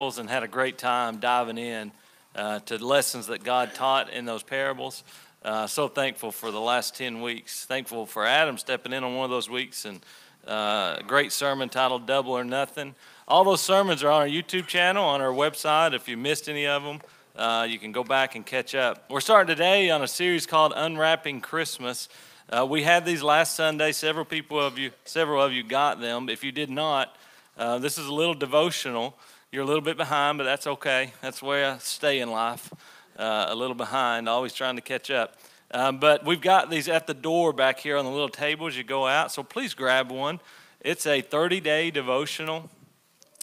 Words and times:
and 0.00 0.30
had 0.30 0.44
a 0.44 0.48
great 0.48 0.78
time 0.78 1.18
diving 1.18 1.58
in 1.58 1.90
uh, 2.36 2.60
to 2.60 2.78
lessons 2.78 3.26
that 3.26 3.42
God 3.42 3.74
taught 3.74 4.08
in 4.10 4.26
those 4.26 4.44
parables. 4.44 5.02
Uh, 5.42 5.66
so 5.66 5.88
thankful 5.88 6.30
for 6.30 6.52
the 6.52 6.60
last 6.60 6.94
10 6.94 7.20
weeks. 7.20 7.64
Thankful 7.64 8.06
for 8.06 8.24
Adam 8.24 8.58
stepping 8.58 8.92
in 8.92 9.02
on 9.02 9.16
one 9.16 9.24
of 9.24 9.30
those 9.30 9.50
weeks 9.50 9.84
and 9.84 9.98
uh, 10.46 10.98
a 11.00 11.02
great 11.04 11.32
sermon 11.32 11.68
titled 11.68 12.06
Double 12.06 12.30
or 12.30 12.44
Nothing. 12.44 12.94
All 13.26 13.42
those 13.42 13.60
sermons 13.60 14.04
are 14.04 14.10
on 14.12 14.22
our 14.22 14.28
YouTube 14.28 14.68
channel, 14.68 15.04
on 15.04 15.20
our 15.20 15.32
website. 15.32 15.94
If 15.94 16.06
you 16.06 16.16
missed 16.16 16.48
any 16.48 16.68
of 16.68 16.84
them, 16.84 17.00
uh, 17.34 17.66
you 17.68 17.80
can 17.80 17.90
go 17.90 18.04
back 18.04 18.36
and 18.36 18.46
catch 18.46 18.76
up. 18.76 19.04
We're 19.10 19.18
starting 19.18 19.52
today 19.52 19.90
on 19.90 20.02
a 20.02 20.08
series 20.08 20.46
called 20.46 20.72
Unwrapping 20.76 21.40
Christmas. 21.40 22.08
Uh, 22.48 22.64
we 22.64 22.84
had 22.84 23.04
these 23.04 23.24
last 23.24 23.56
Sunday. 23.56 23.90
Several 23.90 24.24
people 24.24 24.60
of 24.60 24.78
you, 24.78 24.92
several 25.06 25.42
of 25.42 25.52
you 25.52 25.64
got 25.64 26.00
them. 26.00 26.28
If 26.28 26.44
you 26.44 26.52
did 26.52 26.70
not, 26.70 27.16
uh, 27.58 27.78
this 27.78 27.98
is 27.98 28.06
a 28.06 28.14
little 28.14 28.34
devotional. 28.34 29.16
You're 29.50 29.62
a 29.62 29.66
little 29.66 29.80
bit 29.80 29.96
behind, 29.96 30.36
but 30.36 30.44
that's 30.44 30.66
okay. 30.66 31.14
That's 31.22 31.40
where 31.40 31.72
I 31.72 31.78
stay 31.78 32.20
in 32.20 32.30
life, 32.30 32.70
uh, 33.18 33.46
a 33.48 33.54
little 33.54 33.74
behind, 33.74 34.28
always 34.28 34.52
trying 34.52 34.76
to 34.76 34.82
catch 34.82 35.10
up. 35.10 35.38
Um, 35.70 35.98
but 35.98 36.22
we've 36.22 36.42
got 36.42 36.68
these 36.68 36.86
at 36.86 37.06
the 37.06 37.14
door 37.14 37.54
back 37.54 37.78
here 37.78 37.96
on 37.96 38.04
the 38.04 38.10
little 38.10 38.28
tables 38.28 38.76
you 38.76 38.84
go 38.84 39.06
out, 39.06 39.32
so 39.32 39.42
please 39.42 39.72
grab 39.72 40.10
one. 40.10 40.40
It's 40.82 41.06
a 41.06 41.22
30 41.22 41.60
day 41.60 41.90
devotional, 41.90 42.68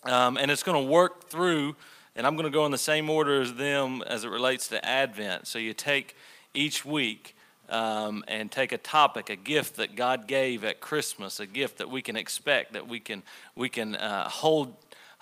um, 0.04 0.38
and 0.38 0.52
it's 0.52 0.62
going 0.62 0.86
to 0.86 0.92
work 0.92 1.28
through, 1.28 1.76
and 2.16 2.28
I'm 2.28 2.36
going 2.36 2.46
to 2.46 2.56
go 2.56 2.68
in 2.68 2.72
the 2.72 2.78
same 2.78 3.10
order 3.10 3.42
as 3.42 3.56
them 3.56 4.04
as 4.06 4.26
it 4.26 4.30
relates 4.30 4.68
to 4.68 4.86
Advent. 4.86 5.48
So 5.48 5.58
you 5.58 5.74
take 5.74 6.16
each 6.54 6.86
week 6.86 7.36
um, 7.68 8.24
and 8.28 8.52
take 8.52 8.74
a 8.74 8.78
topic, 8.78 9.32
a 9.32 9.36
gift 9.36 9.78
that 9.78 9.96
God 9.96 10.28
gave 10.28 10.64
at 10.64 10.80
Christmas, 10.80 11.40
a 11.40 11.48
gift 11.48 11.80
that 11.80 11.90
we 11.90 12.04
can 12.04 12.16
expect, 12.16 12.74
that 12.74 12.88
we 12.88 13.00
can 13.00 13.24
we 13.56 13.70
can 13.70 13.96
uh, 13.96 14.30
hold 14.30 14.76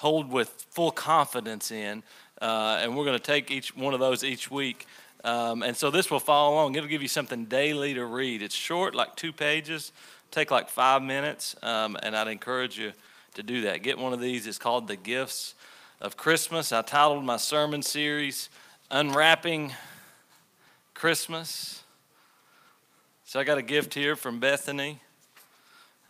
hold 0.03 0.29
with 0.29 0.49
full 0.69 0.91
confidence 0.91 1.71
in. 1.71 2.03
Uh, 2.41 2.77
and 2.81 2.97
we're 2.97 3.05
going 3.05 3.17
to 3.17 3.23
take 3.23 3.49
each 3.49 3.73
one 3.73 3.93
of 3.93 4.01
those 4.01 4.21
each 4.21 4.51
week. 4.51 4.85
Um, 5.23 5.63
and 5.63 5.77
so 5.77 5.89
this 5.89 6.11
will 6.11 6.19
follow 6.19 6.55
along. 6.55 6.75
It'll 6.75 6.89
give 6.89 7.01
you 7.01 7.07
something 7.07 7.45
daily 7.45 7.93
to 7.93 8.03
read. 8.03 8.41
It's 8.41 8.53
short, 8.53 8.95
like 8.95 9.15
two 9.15 9.31
pages, 9.31 9.93
take 10.29 10.51
like 10.51 10.67
five 10.67 11.01
minutes, 11.01 11.55
um, 11.63 11.95
and 12.03 12.17
I'd 12.17 12.27
encourage 12.27 12.77
you 12.77 12.91
to 13.35 13.43
do 13.43 13.61
that. 13.61 13.81
Get 13.81 13.97
one 13.97 14.11
of 14.11 14.19
these. 14.19 14.45
It's 14.45 14.57
called 14.57 14.89
The 14.89 14.97
Gifts 14.97 15.55
of 16.01 16.17
Christmas. 16.17 16.73
I 16.73 16.81
titled 16.81 17.23
my 17.23 17.37
sermon 17.37 17.81
series 17.81 18.49
Unwrapping 18.91 19.71
Christmas. 20.93 21.81
So 23.23 23.39
I 23.39 23.45
got 23.45 23.57
a 23.57 23.63
gift 23.63 23.93
here 23.93 24.17
from 24.17 24.41
Bethany. 24.41 24.99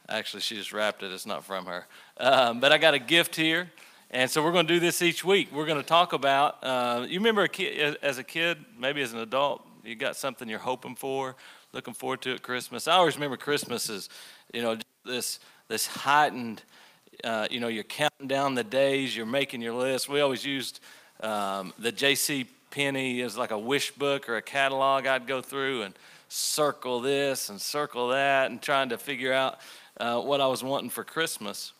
Actually, 0.09 0.41
she 0.41 0.55
just 0.55 0.73
wrapped 0.73 1.03
it. 1.03 1.11
It's 1.11 1.27
not 1.27 1.45
from 1.45 1.67
her. 1.67 1.85
Um, 2.17 2.59
but 2.59 2.71
I 2.71 2.79
got 2.79 2.95
a 2.95 2.99
gift 2.99 3.35
here. 3.35 3.69
And 4.13 4.29
so 4.29 4.43
we're 4.43 4.51
going 4.51 4.67
to 4.67 4.73
do 4.75 4.79
this 4.79 5.01
each 5.01 5.25
week. 5.25 5.49
We're 5.51 5.65
going 5.65 5.81
to 5.81 5.87
talk 5.87 6.13
about, 6.13 6.63
uh, 6.63 7.07
you 7.09 7.17
remember 7.17 7.41
a 7.41 7.49
kid, 7.49 7.97
as 8.03 8.19
a 8.19 8.23
kid, 8.23 8.59
maybe 8.77 9.01
as 9.01 9.11
an 9.11 9.17
adult, 9.17 9.65
you 9.83 9.95
got 9.95 10.15
something 10.15 10.47
you're 10.47 10.59
hoping 10.59 10.95
for, 10.95 11.35
looking 11.73 11.95
forward 11.95 12.21
to 12.21 12.35
at 12.35 12.43
Christmas. 12.43 12.87
I 12.87 12.93
always 12.93 13.15
remember 13.15 13.37
Christmas 13.37 13.89
as, 13.89 14.09
you 14.53 14.61
know, 14.61 14.77
this, 15.03 15.39
this 15.67 15.87
heightened, 15.87 16.61
uh, 17.23 17.47
you 17.49 17.59
know, 17.59 17.69
you're 17.69 17.83
counting 17.83 18.27
down 18.27 18.53
the 18.53 18.63
days, 18.63 19.17
you're 19.17 19.25
making 19.25 19.63
your 19.63 19.73
list. 19.73 20.07
We 20.07 20.21
always 20.21 20.45
used 20.45 20.79
um, 21.21 21.73
the 21.79 21.91
J.C. 21.91 22.45
Penney 22.69 23.19
as 23.21 23.35
like 23.35 23.49
a 23.49 23.57
wish 23.57 23.89
book 23.93 24.29
or 24.29 24.37
a 24.37 24.43
catalog 24.43 25.07
I'd 25.07 25.25
go 25.25 25.41
through 25.41 25.81
and 25.81 25.95
circle 26.29 27.01
this 27.01 27.49
and 27.49 27.59
circle 27.59 28.09
that 28.09 28.51
and 28.51 28.61
trying 28.61 28.89
to 28.89 28.99
figure 28.99 29.33
out 29.33 29.57
uh, 29.99 30.21
what 30.21 30.39
I 30.39 30.45
was 30.45 30.63
wanting 30.63 30.91
for 30.91 31.03
Christmas 31.03 31.73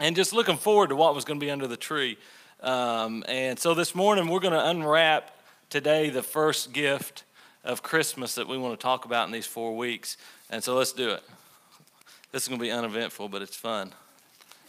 and 0.00 0.16
just 0.16 0.32
looking 0.32 0.56
forward 0.56 0.88
to 0.88 0.96
what 0.96 1.14
was 1.14 1.24
going 1.24 1.38
to 1.38 1.44
be 1.44 1.50
under 1.50 1.66
the 1.66 1.76
tree. 1.76 2.18
Um, 2.60 3.24
and 3.28 3.58
so 3.58 3.74
this 3.74 3.94
morning 3.94 4.28
we're 4.28 4.40
going 4.40 4.54
to 4.54 4.68
unwrap 4.68 5.30
today 5.70 6.10
the 6.10 6.22
first 6.22 6.72
gift 6.72 7.24
of 7.64 7.82
Christmas 7.82 8.34
that 8.34 8.46
we 8.48 8.58
want 8.58 8.78
to 8.78 8.82
talk 8.82 9.04
about 9.04 9.26
in 9.26 9.32
these 9.32 9.46
four 9.46 9.76
weeks. 9.76 10.16
And 10.50 10.62
so 10.62 10.74
let's 10.76 10.92
do 10.92 11.10
it. 11.10 11.22
This 12.32 12.42
is 12.42 12.48
going 12.48 12.58
to 12.58 12.64
be 12.64 12.70
uneventful, 12.70 13.28
but 13.28 13.42
it's 13.42 13.56
fun. 13.56 13.92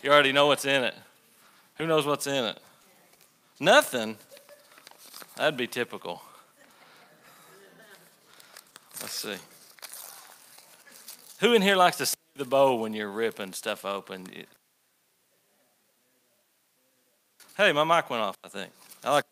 You 0.03 0.11
already 0.11 0.31
know 0.31 0.47
what's 0.47 0.65
in 0.65 0.83
it. 0.83 0.95
Who 1.77 1.87
knows 1.87 2.05
what's 2.05 2.27
in 2.27 2.45
it? 2.45 2.59
Nothing. 3.59 4.17
That'd 5.35 5.57
be 5.57 5.67
typical. 5.67 6.21
Let's 9.01 9.13
see. 9.13 9.35
Who 11.39 11.53
in 11.53 11.61
here 11.61 11.75
likes 11.75 11.97
to 11.97 12.05
see 12.05 12.15
the 12.35 12.45
bow 12.45 12.75
when 12.75 12.93
you're 12.93 13.11
ripping 13.11 13.53
stuff 13.53 13.83
open? 13.83 14.27
Hey, 17.57 17.71
my 17.71 17.83
mic 17.83 18.09
went 18.09 18.21
off, 18.21 18.37
I 18.43 18.49
think. 18.49 18.71
I 19.03 19.11
like 19.11 19.25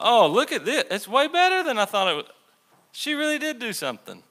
Oh, 0.00 0.28
look 0.28 0.52
at 0.52 0.64
this. 0.64 0.84
It's 0.90 1.08
way 1.08 1.26
better 1.26 1.62
than 1.62 1.78
I 1.78 1.84
thought 1.84 2.08
it 2.08 2.16
would. 2.16 2.26
She 2.92 3.14
really 3.14 3.38
did 3.38 3.58
do 3.58 3.72
something. 3.72 4.22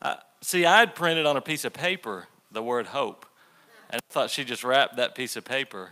I, 0.00 0.18
see, 0.40 0.64
I 0.66 0.80
had 0.80 0.94
printed 0.94 1.24
on 1.24 1.36
a 1.36 1.40
piece 1.40 1.64
of 1.64 1.72
paper 1.72 2.26
the 2.50 2.62
word 2.62 2.86
hope. 2.86 3.26
And 3.90 4.00
I 4.00 4.12
thought 4.12 4.30
she 4.30 4.44
just 4.44 4.64
wrapped 4.64 4.96
that 4.96 5.14
piece 5.14 5.36
of 5.36 5.44
paper, 5.44 5.90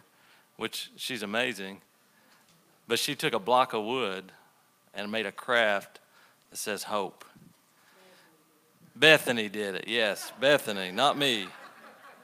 which 0.57 0.91
she's 0.97 1.23
amazing. 1.23 1.81
But 2.89 2.99
she 2.99 3.15
took 3.15 3.33
a 3.33 3.39
block 3.39 3.73
of 3.73 3.85
wood 3.85 4.33
and 4.93 5.11
made 5.13 5.27
a 5.27 5.33
craft 5.33 6.01
that 6.51 6.57
says 6.57 6.85
hope. 6.85 7.25
Bethany 8.97 9.49
did 9.49 9.77
it, 9.77 9.85
yes, 9.87 10.33
Bethany, 10.41 10.91
not 10.91 11.17
me. 11.17 11.47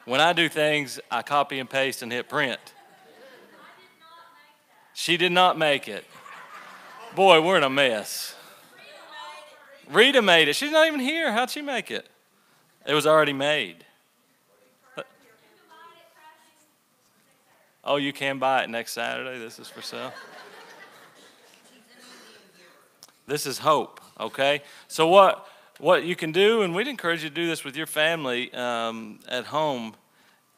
When 0.06 0.20
I 0.20 0.32
do 0.32 0.48
things, 0.48 1.00
I 1.10 1.22
copy 1.22 1.58
and 1.58 1.68
paste 1.68 2.00
and 2.00 2.10
hit 2.10 2.28
print. 2.28 2.60
She 4.94 5.16
did 5.16 5.32
not 5.32 5.58
make 5.58 5.88
it. 5.88 6.04
Boy, 7.14 7.42
we're 7.42 7.56
in 7.56 7.64
a 7.64 7.70
mess. 7.70 8.34
Rita 9.90 10.22
made 10.22 10.48
it. 10.48 10.54
She's 10.54 10.70
not 10.70 10.86
even 10.86 11.00
here. 11.00 11.32
How'd 11.32 11.50
she 11.50 11.60
make 11.60 11.90
it? 11.90 12.08
It 12.86 12.94
was 12.94 13.06
already 13.06 13.32
made. 13.32 13.84
Oh, 17.84 17.96
you 17.96 18.12
can 18.12 18.38
buy 18.38 18.62
it 18.62 18.70
next 18.70 18.92
Saturday. 18.92 19.38
This 19.38 19.58
is 19.58 19.68
for 19.68 19.82
sale. 19.82 20.12
This 23.26 23.44
is 23.44 23.58
hope, 23.58 24.00
okay? 24.20 24.62
So, 24.86 25.08
what 25.08 25.48
what 25.78 26.04
you 26.04 26.16
can 26.16 26.32
do, 26.32 26.62
and 26.62 26.74
we'd 26.74 26.88
encourage 26.88 27.22
you 27.22 27.28
to 27.28 27.34
do 27.34 27.46
this 27.46 27.64
with 27.64 27.76
your 27.76 27.86
family 27.86 28.52
um, 28.54 29.20
at 29.28 29.46
home. 29.46 29.94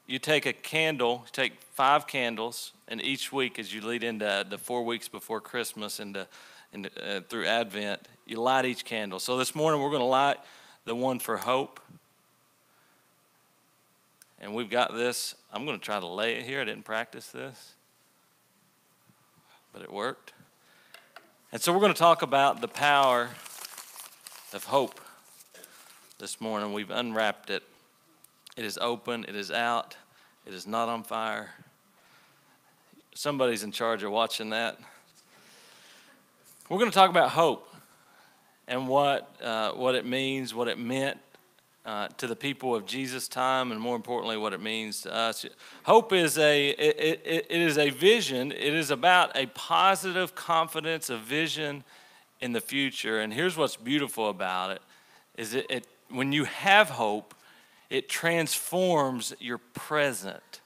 You 0.07 0.19
take 0.19 0.47
a 0.47 0.53
candle, 0.53 1.27
take 1.33 1.61
five 1.75 2.07
candles, 2.07 2.73
and 2.87 3.03
each 3.03 3.33
week 3.33 3.59
as 3.59 3.75
you 3.75 3.81
lead 3.81 4.05
into 4.05 4.47
the 4.49 4.59
four 4.59 4.85
weeks 4.85 5.09
before 5.09 5.41
Christmas 5.41 5.99
and 5.99 6.17
uh, 6.17 7.21
through 7.29 7.47
Advent, 7.47 8.07
you 8.27 8.41
light 8.41 8.65
each 8.65 8.85
candle. 8.85 9.19
So 9.19 9.37
this 9.37 9.55
morning 9.55 9.83
we're 9.83 9.91
going 9.91 10.01
to 10.01 10.07
light 10.07 10.37
the 10.85 10.95
one 10.95 11.19
for 11.19 11.37
hope. 11.37 11.81
And 14.41 14.55
we've 14.55 14.71
got 14.71 14.95
this. 14.95 15.35
I'm 15.53 15.67
going 15.67 15.79
to 15.79 15.85
try 15.85 15.99
to 15.99 16.07
lay 16.07 16.37
it 16.37 16.45
here. 16.45 16.61
I 16.61 16.65
didn't 16.65 16.85
practice 16.85 17.29
this, 17.29 17.75
but 19.73 19.83
it 19.83 19.93
worked. 19.93 20.33
And 21.51 21.61
so 21.61 21.73
we're 21.73 21.81
going 21.81 21.93
to 21.93 21.99
talk 21.99 22.23
about 22.23 22.61
the 22.61 22.69
power 22.69 23.31
of 24.53 24.65
hope 24.65 25.01
this 26.19 26.41
morning. 26.41 26.73
We've 26.73 26.91
unwrapped 26.91 27.49
it. 27.49 27.63
It 28.57 28.65
is 28.65 28.77
open, 28.79 29.25
it 29.29 29.37
is 29.37 29.53
out, 29.53 29.97
it 30.47 30.53
is 30.53 30.67
not 30.67 30.89
on 30.89 31.05
fire. 31.05 31.51
Somebody's 33.15 33.63
in 33.63 33.71
charge 33.71 34.03
of 34.03 34.11
watching 34.11 34.51
that. 34.51 34.79
We're 36.69 36.79
going 36.79 36.91
to 36.91 36.95
talk 36.95 37.11
about 37.11 37.31
hope 37.31 37.73
and 38.67 38.89
what, 38.89 39.31
uh, 39.41 39.71
what 39.73 39.95
it 39.95 40.05
means, 40.05 40.53
what 40.53 40.67
it 40.67 40.77
meant 40.77 41.19
uh, 41.87 42.09
to 42.17 42.27
the 42.27 42.35
people 42.35 42.75
of 42.75 42.85
Jesus' 42.85 43.29
time, 43.29 43.71
and 43.71 43.81
more 43.81 43.95
importantly, 43.95 44.37
what 44.37 44.53
it 44.53 44.61
means 44.61 45.03
to 45.03 45.15
us. 45.15 45.47
Hope 45.85 46.13
is 46.13 46.37
a 46.37 46.71
it, 46.71 47.23
it, 47.25 47.47
it 47.49 47.61
is 47.61 47.79
a 47.79 47.91
vision. 47.91 48.51
It 48.51 48.75
is 48.75 48.91
about 48.91 49.37
a 49.37 49.47
positive 49.47 50.35
confidence, 50.35 51.11
a 51.11 51.17
vision 51.17 51.85
in 52.41 52.53
the 52.53 52.61
future. 52.61 53.21
And 53.21 53.33
here's 53.33 53.57
what's 53.57 53.77
beautiful 53.77 54.29
about 54.29 54.73
it: 54.73 54.83
is 55.37 55.55
it, 55.55 55.67
it 55.71 55.87
when 56.11 56.33
you 56.33 56.45
have 56.45 56.91
hope, 56.91 57.35
it 57.91 58.09
transforms 58.09 59.35
your 59.41 59.59
present. 59.59 60.61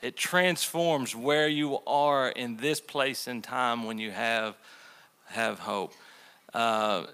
It 0.00 0.16
transforms 0.16 1.14
where 1.14 1.48
you 1.48 1.78
are 1.86 2.28
in 2.28 2.56
this 2.56 2.80
place 2.80 3.26
and 3.26 3.42
time 3.42 3.84
when 3.84 3.98
you 3.98 4.10
have 4.10 4.56
have 5.26 5.58
hope. 5.58 5.92
Uh, 6.54 7.04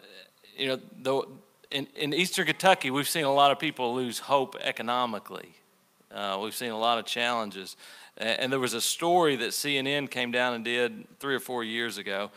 you 0.56 0.69
know, 0.69 0.81
the, 1.03 1.23
in, 1.71 1.87
in 1.97 2.15
Eastern 2.15 2.47
Kentucky, 2.47 2.91
we've 2.91 3.09
seen 3.09 3.25
a 3.25 3.33
lot 3.33 3.51
of 3.51 3.59
people 3.59 3.95
lose 3.95 4.21
hope 4.21 4.57
economically. 4.61 5.49
Uh, 6.12 6.39
we've 6.41 6.55
seen 6.55 6.71
a 6.71 6.79
lot 6.79 6.99
of 6.99 7.05
challenges. 7.05 7.77
And, 8.17 8.41
and 8.41 8.53
there 8.53 8.61
was 8.61 8.75
a 8.75 8.81
story 8.81 9.35
that 9.37 9.50
CNN 9.50 10.09
came 10.11 10.31
down 10.31 10.55
and 10.55 10.65
did 10.65 11.19
three 11.19 11.35
or 11.35 11.41
four 11.41 11.65
years 11.65 11.99
ago 11.99 12.31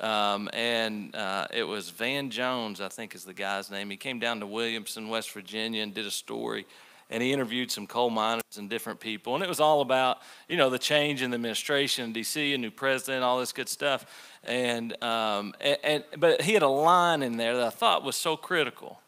um, 0.00 0.48
and 0.52 1.14
uh, 1.14 1.46
it 1.52 1.64
was 1.64 1.90
Van 1.90 2.30
Jones, 2.30 2.80
I 2.80 2.88
think 2.88 3.14
is 3.14 3.24
the 3.24 3.34
guy's 3.34 3.70
name. 3.70 3.90
He 3.90 3.96
came 3.96 4.18
down 4.18 4.40
to 4.40 4.46
Williamson, 4.46 5.08
West 5.08 5.30
Virginia, 5.32 5.82
and 5.82 5.94
did 5.94 6.06
a 6.06 6.10
story. 6.10 6.66
and 7.10 7.22
he 7.22 7.30
interviewed 7.30 7.70
some 7.70 7.86
coal 7.86 8.08
miners 8.08 8.42
and 8.56 8.70
different 8.70 8.98
people. 8.98 9.34
And 9.34 9.44
it 9.44 9.48
was 9.48 9.60
all 9.60 9.82
about, 9.82 10.18
you 10.48 10.56
know, 10.56 10.70
the 10.70 10.78
change 10.78 11.20
in 11.20 11.30
the 11.30 11.34
administration 11.34 12.06
in 12.06 12.12
D.C., 12.14 12.54
a 12.54 12.58
new 12.58 12.70
president, 12.70 13.22
all 13.22 13.38
this 13.38 13.52
good 13.52 13.68
stuff. 13.68 14.06
And, 14.44 15.00
um, 15.02 15.54
and, 15.60 15.78
and, 15.84 16.04
but 16.16 16.40
he 16.40 16.54
had 16.54 16.62
a 16.62 16.68
line 16.68 17.22
in 17.22 17.36
there 17.36 17.54
that 17.56 17.66
I 17.66 17.70
thought 17.70 18.02
was 18.02 18.16
so 18.16 18.36
critical. 18.36 19.00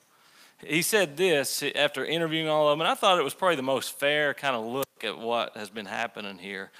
He 0.63 0.83
said 0.83 1.17
this 1.17 1.63
after 1.75 2.05
interviewing 2.05 2.49
all 2.49 2.69
of 2.69 2.73
them, 2.73 2.83
and 2.83 2.89
I 2.89 2.95
thought 2.95 3.19
it 3.19 3.25
was 3.25 3.35
probably 3.35 3.57
the 3.57 3.63
most 3.63 3.99
fair 3.99 4.35
kind 4.35 4.55
of 4.55 4.65
look 4.65 4.87
at 5.03 5.19
what 5.19 5.57
has 5.57 5.71
been 5.71 5.87
happening 5.87 6.39
here. 6.39 6.71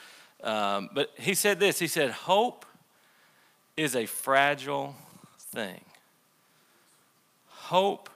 Um, 0.43 0.91
but 0.93 1.11
he 1.19 1.35
said 1.35 1.59
this 1.59 1.79
he 1.79 1.87
said, 1.87 2.11
Hope 2.11 2.67
is 3.77 3.97
a 3.97 4.07
fragile 4.07 4.95
thing. 5.39 5.81
Hope 7.49 8.11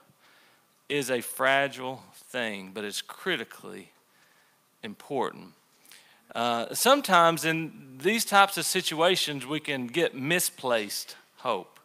is 0.87 1.09
a 1.09 1.21
fragile 1.21 2.03
thing, 2.13 2.71
but 2.73 2.83
it's 2.83 3.01
critically 3.01 3.91
important. 4.83 5.53
Uh, 6.33 6.73
sometimes 6.73 7.45
in 7.45 7.97
these 7.99 8.25
types 8.25 8.57
of 8.57 8.65
situations, 8.65 9.45
we 9.45 9.59
can 9.59 9.87
get 9.87 10.15
misplaced 10.15 11.15
hope. 11.37 11.79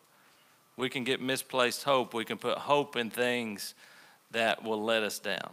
We 0.77 0.89
can 0.89 1.05
get 1.05 1.21
misplaced 1.21 1.85
hope. 1.85 2.15
We 2.15 2.25
can 2.25 2.39
put 2.39 2.59
hope 2.59 2.97
in 2.97 3.11
things 3.11 3.75
that 4.33 4.63
will 4.65 4.83
let 4.83 5.03
us 5.03 5.19
down. 5.19 5.51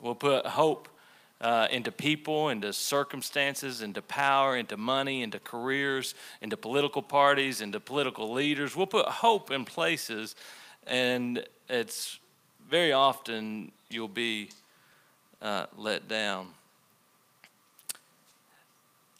We'll 0.00 0.14
put 0.14 0.46
hope 0.46 0.88
uh, 1.40 1.68
into 1.70 1.92
people, 1.92 2.48
into 2.48 2.72
circumstances, 2.72 3.82
into 3.82 4.00
power, 4.02 4.56
into 4.56 4.76
money, 4.76 5.22
into 5.22 5.38
careers, 5.38 6.14
into 6.40 6.56
political 6.56 7.02
parties, 7.02 7.60
into 7.60 7.80
political 7.80 8.32
leaders. 8.32 8.74
We'll 8.74 8.86
put 8.86 9.06
hope 9.06 9.50
in 9.50 9.64
places, 9.64 10.36
and 10.86 11.44
it's 11.68 12.18
very 12.68 12.92
often 12.92 13.72
you'll 13.90 14.08
be 14.08 14.50
uh, 15.42 15.66
let 15.76 16.08
down. 16.08 16.48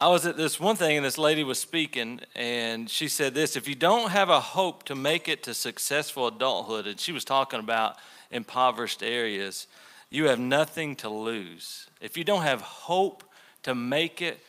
I 0.00 0.08
was 0.08 0.26
at 0.26 0.37
this 0.37 0.58
one 0.58 0.76
thing, 0.76 0.96
and 0.96 1.06
this 1.06 1.19
lady 1.19 1.44
was 1.44 1.58
speaking, 1.58 2.20
and 2.34 2.90
she 2.90 3.08
said 3.08 3.32
this 3.34 3.56
If 3.56 3.69
you 3.69 3.75
don't 3.75 4.11
have 4.11 4.28
a 4.28 4.40
hope 4.40 4.82
to 4.84 4.94
make 4.94 5.28
it 5.28 5.43
to 5.44 5.55
successful 5.55 6.26
adulthood, 6.26 6.87
and 6.87 6.99
she 6.99 7.12
was 7.12 7.25
talking 7.25 7.61
about 7.61 7.96
impoverished 8.31 9.02
areas, 9.02 9.66
you 10.10 10.26
have 10.26 10.38
nothing 10.38 10.96
to 10.96 11.08
lose. 11.08 11.88
If 12.00 12.16
you 12.16 12.24
don't 12.24 12.42
have 12.42 12.60
hope 12.60 13.24
to 13.62 13.74
make 13.74 14.22
it 14.22 14.40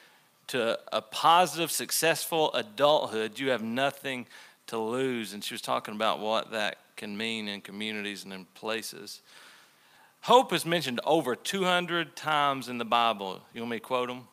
to 0.47 0.79
a 0.93 1.01
positive, 1.01 1.71
successful 1.71 2.53
adulthood, 2.53 3.39
you 3.39 3.49
have 3.49 3.63
nothing 3.63 4.27
to 4.67 4.77
lose. 4.77 5.33
And 5.33 5.43
she 5.43 5.53
was 5.53 5.61
talking 5.61 5.95
about 5.95 6.19
what 6.19 6.51
that 6.51 6.77
can 6.95 7.17
mean 7.17 7.47
in 7.47 7.61
communities 7.61 8.23
and 8.23 8.33
in 8.33 8.45
places. 8.53 9.21
Hope 10.21 10.53
is 10.53 10.65
mentioned 10.65 10.99
over 11.03 11.35
200 11.35 12.15
times 12.15 12.69
in 12.69 12.77
the 12.77 12.85
Bible. 12.85 13.41
You 13.53 13.61
want 13.61 13.71
me 13.71 13.77
to 13.77 13.83
quote 13.83 14.07
them? 14.07 14.27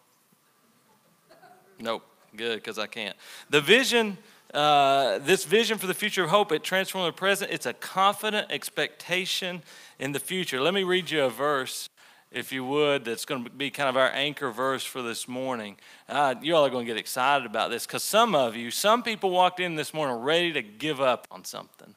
Nope. 1.78 2.04
Good, 2.34 2.56
because 2.56 2.78
I 2.78 2.86
can't. 2.86 3.14
The 3.50 3.60
vision, 3.60 4.16
uh, 4.52 5.18
this 5.18 5.44
vision 5.44 5.78
for 5.78 5.86
the 5.86 5.94
future 5.94 6.24
of 6.24 6.30
hope, 6.30 6.52
it 6.52 6.62
transforms 6.62 7.08
the 7.08 7.12
present. 7.12 7.50
It's 7.50 7.66
a 7.66 7.72
confident 7.72 8.50
expectation 8.50 9.62
in 9.98 10.12
the 10.12 10.20
future. 10.20 10.60
Let 10.60 10.74
me 10.74 10.84
read 10.84 11.10
you 11.10 11.24
a 11.24 11.30
verse, 11.30 11.88
if 12.30 12.52
you 12.52 12.64
would, 12.64 13.04
that's 13.04 13.24
going 13.24 13.44
to 13.44 13.50
be 13.50 13.70
kind 13.70 13.88
of 13.88 13.96
our 13.96 14.10
anchor 14.10 14.50
verse 14.50 14.84
for 14.84 15.00
this 15.00 15.26
morning. 15.26 15.76
Uh, 16.08 16.34
you 16.42 16.54
all 16.54 16.66
are 16.66 16.70
going 16.70 16.86
to 16.86 16.92
get 16.92 16.98
excited 16.98 17.46
about 17.46 17.70
this 17.70 17.86
because 17.86 18.04
some 18.04 18.34
of 18.34 18.54
you, 18.54 18.70
some 18.70 19.02
people 19.02 19.30
walked 19.30 19.60
in 19.60 19.74
this 19.74 19.94
morning 19.94 20.16
ready 20.16 20.52
to 20.52 20.62
give 20.62 21.00
up 21.00 21.26
on 21.30 21.44
something. 21.44 21.94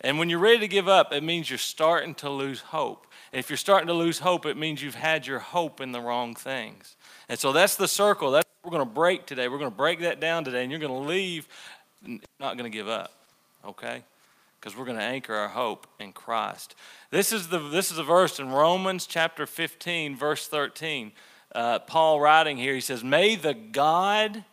And 0.00 0.18
when 0.18 0.28
you're 0.28 0.40
ready 0.40 0.58
to 0.58 0.68
give 0.68 0.88
up, 0.88 1.12
it 1.12 1.22
means 1.22 1.48
you're 1.48 1.58
starting 1.58 2.14
to 2.16 2.30
lose 2.30 2.60
hope. 2.60 3.06
If 3.30 3.48
you're 3.48 3.56
starting 3.56 3.86
to 3.86 3.94
lose 3.94 4.18
hope, 4.18 4.44
it 4.46 4.56
means 4.56 4.82
you've 4.82 4.96
had 4.96 5.26
your 5.26 5.38
hope 5.38 5.80
in 5.80 5.92
the 5.92 6.00
wrong 6.00 6.34
things. 6.34 6.96
And 7.28 7.38
so 7.38 7.52
that's 7.52 7.76
the 7.76 7.86
circle. 7.86 8.32
That's 8.32 8.48
we're 8.64 8.70
going 8.70 8.86
to 8.86 8.94
break 8.94 9.26
today. 9.26 9.48
We're 9.48 9.58
going 9.58 9.70
to 9.70 9.76
break 9.76 10.00
that 10.00 10.20
down 10.20 10.44
today, 10.44 10.62
and 10.62 10.70
you're 10.70 10.80
going 10.80 10.92
to 10.92 11.08
leave 11.08 11.48
not 12.40 12.56
going 12.56 12.70
to 12.70 12.76
give 12.76 12.88
up, 12.88 13.12
okay? 13.64 14.02
Because 14.58 14.76
we're 14.76 14.84
going 14.84 14.98
to 14.98 15.04
anchor 15.04 15.34
our 15.34 15.48
hope 15.48 15.86
in 16.00 16.12
Christ. 16.12 16.74
This 17.10 17.32
is 17.32 17.48
the 17.48 17.58
this 17.58 17.92
is 17.92 17.98
a 17.98 18.04
verse 18.04 18.38
in 18.40 18.50
Romans 18.50 19.06
chapter 19.06 19.46
15, 19.46 20.16
verse 20.16 20.48
13. 20.48 21.12
Uh, 21.54 21.78
Paul 21.80 22.20
writing 22.20 22.56
here, 22.56 22.74
he 22.74 22.80
says, 22.80 23.04
"May 23.04 23.36
the 23.36 23.54
God, 23.54 24.44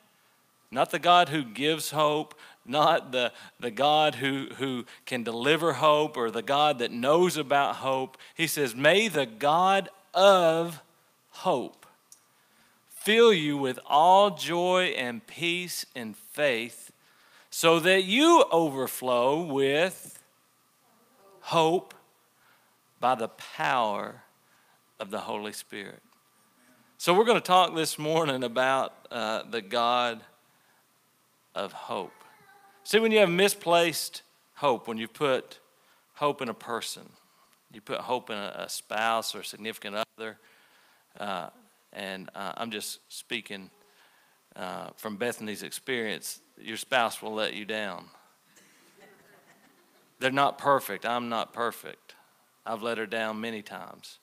not 0.70 0.92
the 0.92 1.00
God 1.00 1.30
who 1.30 1.44
gives 1.44 1.92
hope, 1.92 2.36
not 2.66 3.12
the, 3.12 3.32
the 3.60 3.72
God 3.72 4.16
who, 4.16 4.48
who 4.58 4.86
can 5.06 5.24
deliver 5.24 5.74
hope 5.74 6.16
or 6.16 6.30
the 6.30 6.44
God 6.44 6.80
that 6.80 6.92
knows 6.92 7.36
about 7.36 7.78
hope. 7.78 8.18
He 8.36 8.46
says, 8.46 8.76
May 8.76 9.08
the 9.08 9.26
God 9.26 9.90
of 10.14 10.82
hope 11.32 11.79
fill 13.00 13.34
you 13.34 13.58
with 13.58 13.80
all 13.86 14.32
joy 14.32 14.94
and 14.98 15.26
peace 15.26 15.86
and 15.96 16.16
faith, 16.16 16.92
so 17.50 17.80
that 17.80 18.04
you 18.04 18.44
overflow 18.52 19.42
with 19.42 20.22
hope 21.42 21.94
by 23.00 23.16
the 23.16 23.30
power 23.30 24.22
of 25.00 25.12
the 25.12 25.20
Holy 25.20 25.54
Spirit. 25.54 26.02
So, 26.98 27.14
we're 27.14 27.24
going 27.24 27.38
to 27.38 27.42
talk 27.42 27.76
this 27.76 27.98
morning 27.98 28.44
about 28.44 28.94
uh, 29.10 29.44
the 29.50 29.62
God 29.62 30.20
of 31.56 31.72
hope. 31.72 32.12
See, 32.84 33.00
when 33.00 33.12
you 33.12 33.20
have 33.20 33.30
misplaced 33.30 34.24
hope, 34.56 34.88
when 34.88 34.98
you 34.98 35.08
put 35.08 35.60
hope 36.16 36.42
in 36.42 36.50
a 36.50 36.54
person, 36.54 37.10
you 37.72 37.82
put 37.82 38.00
hope 38.00 38.30
in 38.30 38.38
a, 38.38 38.68
spouse 38.68 39.34
or 39.34 39.44
significant 39.44 39.96
other, 40.18 40.38
uh, 41.20 41.50
and 41.94 42.30
uh, 42.36 42.54
I'm 42.58 42.72
just 42.72 43.00
speaking 43.10 43.70
uh, 44.56 44.90
from 44.98 45.18
Bethany's 45.18 45.64
experience, 45.64 46.42
your 46.60 46.78
spouse 46.78 47.22
will 47.22 47.34
let 47.34 47.54
you 47.54 47.66
down. 47.66 48.06
They're 50.20 50.32
not 50.32 50.58
perfect. 50.58 51.06
I'm 51.06 51.30
not 51.30 51.54
perfect. 51.54 52.16
I've 52.66 52.84
let 52.84 52.98
her 52.98 53.06
down 53.06 53.40
many 53.40 53.62
times. 53.62 54.20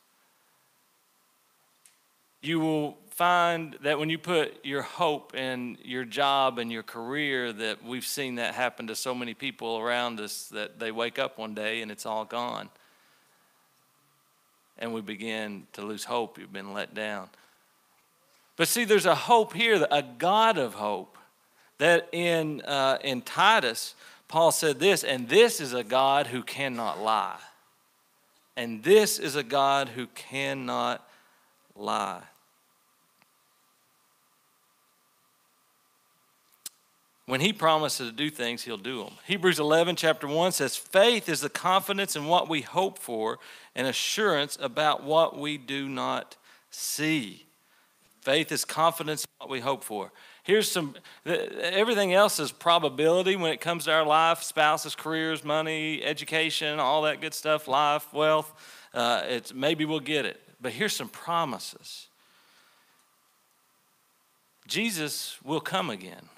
You 2.42 2.60
will 2.60 2.98
find 3.10 3.76
that 3.80 3.98
when 3.98 4.10
you 4.10 4.18
put 4.18 4.64
your 4.64 4.82
hope 4.82 5.34
in 5.34 5.78
your 5.82 6.04
job 6.04 6.58
and 6.58 6.70
your 6.70 6.82
career, 6.82 7.52
that 7.52 7.82
we've 7.82 8.04
seen 8.04 8.34
that 8.34 8.54
happen 8.54 8.86
to 8.88 8.94
so 8.94 9.14
many 9.14 9.32
people 9.32 9.78
around 9.78 10.20
us 10.20 10.48
that 10.48 10.78
they 10.78 10.92
wake 10.92 11.18
up 11.18 11.38
one 11.38 11.54
day 11.54 11.80
and 11.80 11.90
it's 11.90 12.04
all 12.04 12.26
gone. 12.26 12.68
And 14.78 14.92
we 14.92 15.00
begin 15.00 15.66
to 15.72 15.82
lose 15.82 16.04
hope. 16.04 16.38
You've 16.38 16.52
been 16.52 16.74
let 16.74 16.94
down. 16.94 17.30
But 18.56 18.68
see, 18.68 18.84
there's 18.84 19.06
a 19.06 19.14
hope 19.14 19.52
here, 19.52 19.86
a 19.90 20.02
God 20.02 20.58
of 20.58 20.74
hope. 20.74 21.16
That 21.78 22.08
in, 22.12 22.62
uh, 22.62 22.98
in 23.04 23.20
Titus, 23.20 23.94
Paul 24.28 24.50
said 24.50 24.78
this, 24.78 25.04
and 25.04 25.28
this 25.28 25.60
is 25.60 25.74
a 25.74 25.84
God 25.84 26.28
who 26.28 26.42
cannot 26.42 27.02
lie. 27.02 27.38
And 28.56 28.82
this 28.82 29.18
is 29.18 29.36
a 29.36 29.42
God 29.42 29.90
who 29.90 30.06
cannot 30.08 31.06
lie. 31.76 32.22
When 37.26 37.40
he 37.40 37.52
promises 37.52 38.08
to 38.08 38.16
do 38.16 38.30
things, 38.30 38.62
he'll 38.62 38.76
do 38.78 39.02
them. 39.04 39.14
Hebrews 39.26 39.58
11, 39.58 39.96
chapter 39.96 40.28
1 40.28 40.52
says, 40.52 40.76
Faith 40.76 41.28
is 41.28 41.40
the 41.40 41.50
confidence 41.50 42.14
in 42.14 42.26
what 42.26 42.48
we 42.48 42.62
hope 42.62 42.98
for 42.98 43.38
and 43.74 43.86
assurance 43.86 44.56
about 44.60 45.02
what 45.02 45.36
we 45.36 45.58
do 45.58 45.88
not 45.88 46.36
see. 46.70 47.45
Faith 48.26 48.50
is 48.50 48.64
confidence 48.64 49.22
in 49.22 49.28
what 49.38 49.48
we 49.48 49.60
hope 49.60 49.84
for. 49.84 50.10
Here's 50.42 50.68
some, 50.68 50.96
everything 51.24 52.12
else 52.12 52.40
is 52.40 52.50
probability 52.50 53.36
when 53.36 53.52
it 53.52 53.60
comes 53.60 53.84
to 53.84 53.92
our 53.92 54.04
life 54.04 54.42
spouses, 54.42 54.96
careers, 54.96 55.44
money, 55.44 56.02
education, 56.02 56.80
all 56.80 57.02
that 57.02 57.20
good 57.20 57.34
stuff, 57.34 57.68
life, 57.68 58.12
wealth. 58.12 58.52
Uh, 58.92 59.22
it's, 59.28 59.54
maybe 59.54 59.84
we'll 59.84 60.00
get 60.00 60.24
it. 60.24 60.40
But 60.60 60.72
here's 60.72 60.92
some 60.92 61.08
promises 61.08 62.08
Jesus 64.66 65.38
will 65.44 65.60
come 65.60 65.88
again. 65.88 66.28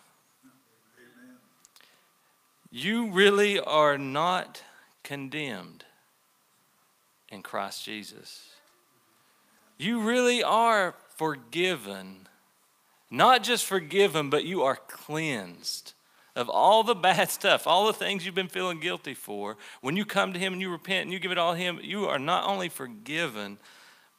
You 2.71 3.12
really 3.12 3.59
are 3.61 3.97
not 3.97 4.62
condemned 5.02 5.87
in 7.30 7.42
Christ 7.42 7.83
Jesus. 7.83 8.50
You 9.78 10.02
really 10.02 10.42
are 10.42 10.95
forgiven. 11.18 12.26
Not 13.10 13.42
just 13.42 13.66
forgiven, 13.66 14.30
but 14.30 14.44
you 14.44 14.62
are 14.62 14.76
cleansed 14.76 15.92
of 16.34 16.48
all 16.48 16.82
the 16.84 16.94
bad 16.94 17.30
stuff, 17.30 17.66
all 17.66 17.87
the 17.87 17.92
things 17.92 18.25
you've 18.25 18.34
been 18.34 18.48
feeling 18.48 18.80
guilty 18.80 19.14
for. 19.14 19.56
When 19.82 19.96
you 19.96 20.04
come 20.04 20.32
to 20.32 20.38
Him 20.38 20.54
and 20.54 20.62
you 20.62 20.70
repent 20.70 21.04
and 21.04 21.12
you 21.12 21.18
give 21.18 21.32
it 21.32 21.38
all 21.38 21.54
Him, 21.54 21.80
you 21.82 22.06
are 22.06 22.18
not 22.18 22.48
only 22.48 22.70
forgiven, 22.70 23.58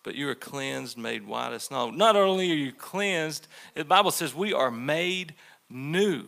but 0.03 0.15
you 0.15 0.29
are 0.29 0.35
cleansed, 0.35 0.97
made 0.97 1.25
white 1.25 1.53
as 1.53 1.63
snow. 1.63 1.89
Not 1.89 2.15
only 2.15 2.51
are 2.51 2.55
you 2.55 2.71
cleansed, 2.71 3.47
the 3.73 3.85
Bible 3.85 4.11
says 4.11 4.35
we 4.35 4.53
are 4.53 4.71
made 4.71 5.33
new 5.69 6.25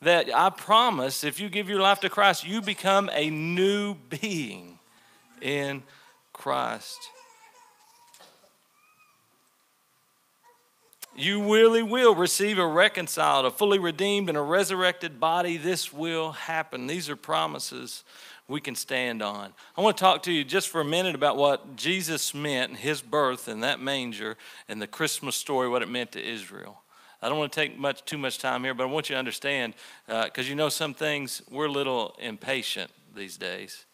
that 0.00 0.32
I 0.34 0.50
promise 0.50 1.24
if 1.24 1.40
you 1.40 1.48
give 1.48 1.68
your 1.68 1.80
life 1.80 2.00
to 2.00 2.08
Christ, 2.08 2.46
you 2.46 2.62
become 2.62 3.10
a 3.12 3.30
new 3.30 3.94
being 3.94 4.78
in 5.40 5.82
Christ. 6.32 6.98
You 11.18 11.52
really 11.52 11.82
will 11.82 12.14
receive 12.14 12.58
a 12.58 12.66
reconciled, 12.66 13.44
a 13.44 13.50
fully 13.50 13.80
redeemed, 13.80 14.28
and 14.28 14.38
a 14.38 14.42
resurrected 14.42 15.18
body. 15.18 15.56
This 15.56 15.92
will 15.92 16.30
happen. 16.30 16.86
These 16.86 17.10
are 17.10 17.16
promises 17.16 18.04
we 18.46 18.60
can 18.60 18.76
stand 18.76 19.20
on. 19.20 19.52
I 19.76 19.80
want 19.80 19.96
to 19.96 20.00
talk 20.00 20.22
to 20.22 20.32
you 20.32 20.44
just 20.44 20.68
for 20.68 20.80
a 20.80 20.84
minute 20.84 21.16
about 21.16 21.36
what 21.36 21.74
Jesus 21.74 22.34
meant, 22.34 22.76
his 22.76 23.02
birth 23.02 23.48
in 23.48 23.60
that 23.60 23.80
manger, 23.80 24.36
and 24.68 24.80
the 24.80 24.86
Christmas 24.86 25.34
story, 25.34 25.68
what 25.68 25.82
it 25.82 25.88
meant 25.88 26.12
to 26.12 26.24
Israel. 26.24 26.82
I 27.20 27.28
don't 27.28 27.36
want 27.36 27.50
to 27.50 27.60
take 27.60 27.76
much 27.76 28.04
too 28.04 28.16
much 28.16 28.38
time 28.38 28.62
here, 28.62 28.72
but 28.72 28.84
I 28.84 28.86
want 28.86 29.10
you 29.10 29.16
to 29.16 29.18
understand 29.18 29.74
because 30.06 30.46
uh, 30.46 30.48
you 30.48 30.54
know 30.54 30.68
some 30.68 30.94
things 30.94 31.42
we're 31.50 31.66
a 31.66 31.72
little 31.72 32.14
impatient 32.20 32.92
these 33.16 33.36
days. 33.36 33.86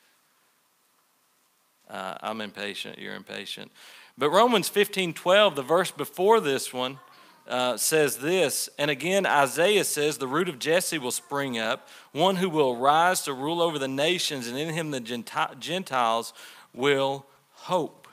Uh, 1.89 2.17
I'm 2.21 2.43
impatient. 2.43 2.99
You're 2.99 3.15
impatient. 3.15 3.73
But 4.19 4.29
Romans 4.29 4.69
15 4.69 5.15
12, 5.15 5.57
the 5.57 5.63
verse 5.63 5.91
before 5.91 6.39
this 6.41 6.71
one, 6.71 6.99
uh, 7.47 7.77
says 7.77 8.17
this. 8.17 8.69
And 8.79 8.91
again, 8.91 9.27
Isaiah 9.27 9.85
says, 9.85 10.19
The 10.19 10.27
root 10.27 10.49
of 10.49 10.59
Jesse 10.59 10.99
will 10.99 11.11
spring 11.11 11.59
up, 11.59 11.89
one 12.13 12.37
who 12.37 12.49
will 12.49 12.77
rise 12.77 13.23
to 13.23 13.33
rule 13.33 13.61
over 13.61 13.79
the 13.79 13.89
nations, 13.89 14.47
and 14.47 14.59
in 14.59 14.73
him 14.73 14.91
the 14.91 15.01
Gentiles 15.59 16.33
will 16.73 17.27
hope. 17.53 18.09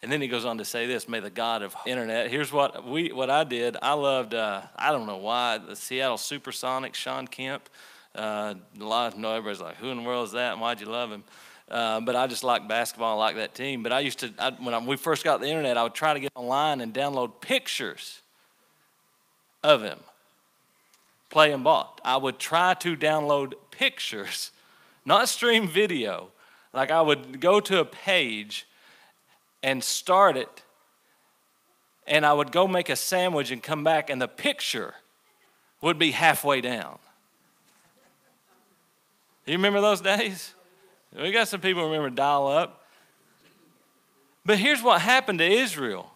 And 0.00 0.12
then 0.12 0.20
he 0.20 0.28
goes 0.28 0.44
on 0.44 0.58
to 0.58 0.64
say 0.64 0.86
this 0.86 1.08
May 1.08 1.20
the 1.20 1.30
God 1.30 1.62
of 1.62 1.74
internet. 1.86 2.30
Here's 2.30 2.52
what, 2.52 2.86
we, 2.86 3.12
what 3.12 3.30
I 3.30 3.44
did. 3.44 3.76
I 3.82 3.94
loved, 3.94 4.34
uh, 4.34 4.62
I 4.76 4.92
don't 4.92 5.06
know 5.06 5.16
why, 5.16 5.58
the 5.58 5.76
Seattle 5.76 6.16
Supersonics, 6.16 6.94
Sean 6.94 7.26
Kemp. 7.26 7.68
Uh, 8.14 8.54
a 8.80 8.84
lot 8.84 9.12
of, 9.12 9.18
know 9.18 9.32
everybody's 9.32 9.60
like, 9.60 9.76
Who 9.76 9.88
in 9.88 9.98
the 9.98 10.02
world 10.02 10.26
is 10.26 10.32
that, 10.32 10.52
and 10.52 10.60
why'd 10.60 10.80
you 10.80 10.86
love 10.86 11.10
him? 11.10 11.24
Uh, 11.70 12.00
but 12.00 12.16
I 12.16 12.26
just 12.26 12.44
like 12.44 12.66
basketball. 12.66 13.20
I 13.20 13.26
like 13.26 13.36
that 13.36 13.54
team. 13.54 13.82
But 13.82 13.92
I 13.92 14.00
used 14.00 14.20
to, 14.20 14.32
I, 14.38 14.50
when 14.52 14.74
I, 14.74 14.78
we 14.78 14.96
first 14.96 15.24
got 15.24 15.40
the 15.40 15.48
internet, 15.48 15.76
I 15.76 15.82
would 15.82 15.94
try 15.94 16.14
to 16.14 16.20
get 16.20 16.32
online 16.34 16.80
and 16.80 16.94
download 16.94 17.40
pictures 17.40 18.20
of 19.62 19.82
him 19.82 19.98
playing 21.30 21.62
ball. 21.62 21.96
I 22.04 22.16
would 22.16 22.38
try 22.38 22.74
to 22.74 22.96
download 22.96 23.54
pictures, 23.70 24.50
not 25.04 25.28
stream 25.28 25.68
video. 25.68 26.30
Like 26.72 26.90
I 26.90 27.02
would 27.02 27.40
go 27.40 27.60
to 27.60 27.80
a 27.80 27.84
page 27.84 28.66
and 29.62 29.82
start 29.82 30.36
it, 30.36 30.62
and 32.06 32.24
I 32.24 32.32
would 32.32 32.52
go 32.52 32.66
make 32.66 32.88
a 32.88 32.96
sandwich 32.96 33.50
and 33.50 33.62
come 33.62 33.84
back, 33.84 34.08
and 34.10 34.22
the 34.22 34.28
picture 34.28 34.94
would 35.80 35.98
be 35.98 36.12
halfway 36.12 36.60
down. 36.60 36.98
You 39.46 39.54
remember 39.54 39.80
those 39.80 40.00
days? 40.00 40.54
We 41.16 41.30
got 41.32 41.48
some 41.48 41.60
people 41.60 41.84
remember 41.84 42.10
dial 42.10 42.48
up. 42.48 42.84
But 44.44 44.58
here's 44.58 44.82
what 44.82 45.00
happened 45.00 45.38
to 45.40 45.46
Israel 45.46 46.10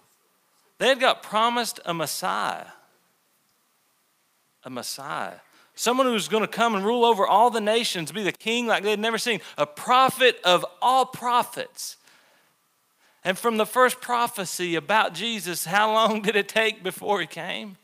they 0.78 0.88
had 0.88 1.00
got 1.00 1.22
promised 1.22 1.80
a 1.84 1.94
Messiah. 1.94 2.66
A 4.64 4.70
Messiah. 4.70 5.36
Someone 5.74 6.06
who 6.06 6.12
was 6.12 6.28
going 6.28 6.42
to 6.42 6.48
come 6.48 6.74
and 6.74 6.84
rule 6.84 7.04
over 7.04 7.26
all 7.26 7.50
the 7.50 7.60
nations, 7.60 8.12
be 8.12 8.22
the 8.22 8.32
king 8.32 8.66
like 8.66 8.82
they'd 8.82 8.98
never 8.98 9.18
seen, 9.18 9.40
a 9.56 9.66
prophet 9.66 10.40
of 10.44 10.66
all 10.80 11.06
prophets. 11.06 11.96
And 13.24 13.38
from 13.38 13.56
the 13.56 13.66
first 13.66 14.00
prophecy 14.00 14.74
about 14.74 15.14
Jesus, 15.14 15.64
how 15.64 15.92
long 15.92 16.22
did 16.22 16.36
it 16.36 16.48
take 16.48 16.82
before 16.82 17.20
he 17.20 17.26
came? 17.26 17.76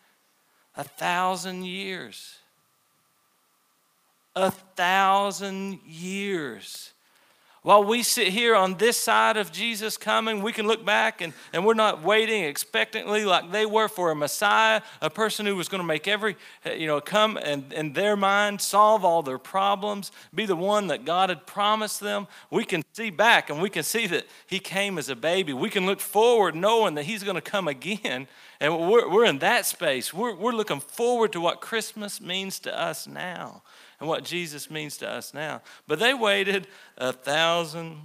A 0.76 0.84
thousand 0.84 1.64
years. 1.64 2.38
A 4.34 4.50
thousand 4.50 5.80
years. 5.86 6.92
While 7.62 7.82
we 7.82 8.04
sit 8.04 8.28
here 8.28 8.54
on 8.54 8.74
this 8.74 8.96
side 8.96 9.36
of 9.36 9.50
Jesus 9.50 9.96
coming, 9.96 10.42
we 10.42 10.52
can 10.52 10.66
look 10.68 10.84
back 10.84 11.20
and, 11.20 11.32
and 11.52 11.66
we're 11.66 11.74
not 11.74 12.02
waiting 12.02 12.44
expectantly 12.44 13.24
like 13.24 13.50
they 13.50 13.66
were 13.66 13.88
for 13.88 14.12
a 14.12 14.14
Messiah, 14.14 14.80
a 15.00 15.10
person 15.10 15.44
who 15.44 15.56
was 15.56 15.68
going 15.68 15.80
to 15.80 15.86
make 15.86 16.06
every, 16.06 16.36
you 16.64 16.86
know, 16.86 17.00
come 17.00 17.36
and 17.36 17.72
in 17.72 17.94
their 17.94 18.16
mind 18.16 18.60
solve 18.60 19.04
all 19.04 19.22
their 19.22 19.38
problems, 19.38 20.12
be 20.32 20.46
the 20.46 20.54
one 20.54 20.86
that 20.86 21.04
God 21.04 21.30
had 21.30 21.46
promised 21.46 21.98
them. 21.98 22.28
We 22.50 22.64
can 22.64 22.84
see 22.92 23.10
back 23.10 23.50
and 23.50 23.60
we 23.60 23.70
can 23.70 23.82
see 23.82 24.06
that 24.06 24.26
He 24.46 24.60
came 24.60 24.96
as 24.96 25.08
a 25.08 25.16
baby. 25.16 25.52
We 25.52 25.70
can 25.70 25.84
look 25.84 26.00
forward 26.00 26.54
knowing 26.54 26.94
that 26.94 27.04
He's 27.04 27.24
going 27.24 27.34
to 27.34 27.40
come 27.40 27.66
again. 27.66 28.28
And 28.60 28.88
we're, 28.88 29.08
we're 29.08 29.24
in 29.24 29.40
that 29.40 29.66
space. 29.66 30.14
We're, 30.14 30.34
we're 30.34 30.52
looking 30.52 30.80
forward 30.80 31.32
to 31.32 31.40
what 31.40 31.60
Christmas 31.60 32.20
means 32.20 32.60
to 32.60 32.80
us 32.80 33.08
now 33.08 33.62
and 34.00 34.08
what 34.08 34.24
Jesus 34.24 34.70
means 34.70 34.96
to 34.98 35.08
us 35.08 35.34
now. 35.34 35.60
But 35.86 35.98
they 35.98 36.14
waited 36.14 36.66
a 36.96 37.12
thousand 37.12 37.98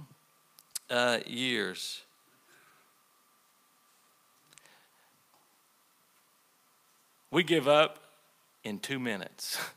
uh, 0.90 1.20
years. 1.26 2.02
We 7.30 7.42
give 7.42 7.66
up 7.66 7.98
in 8.62 8.78
two 8.78 8.98
minutes. 8.98 9.58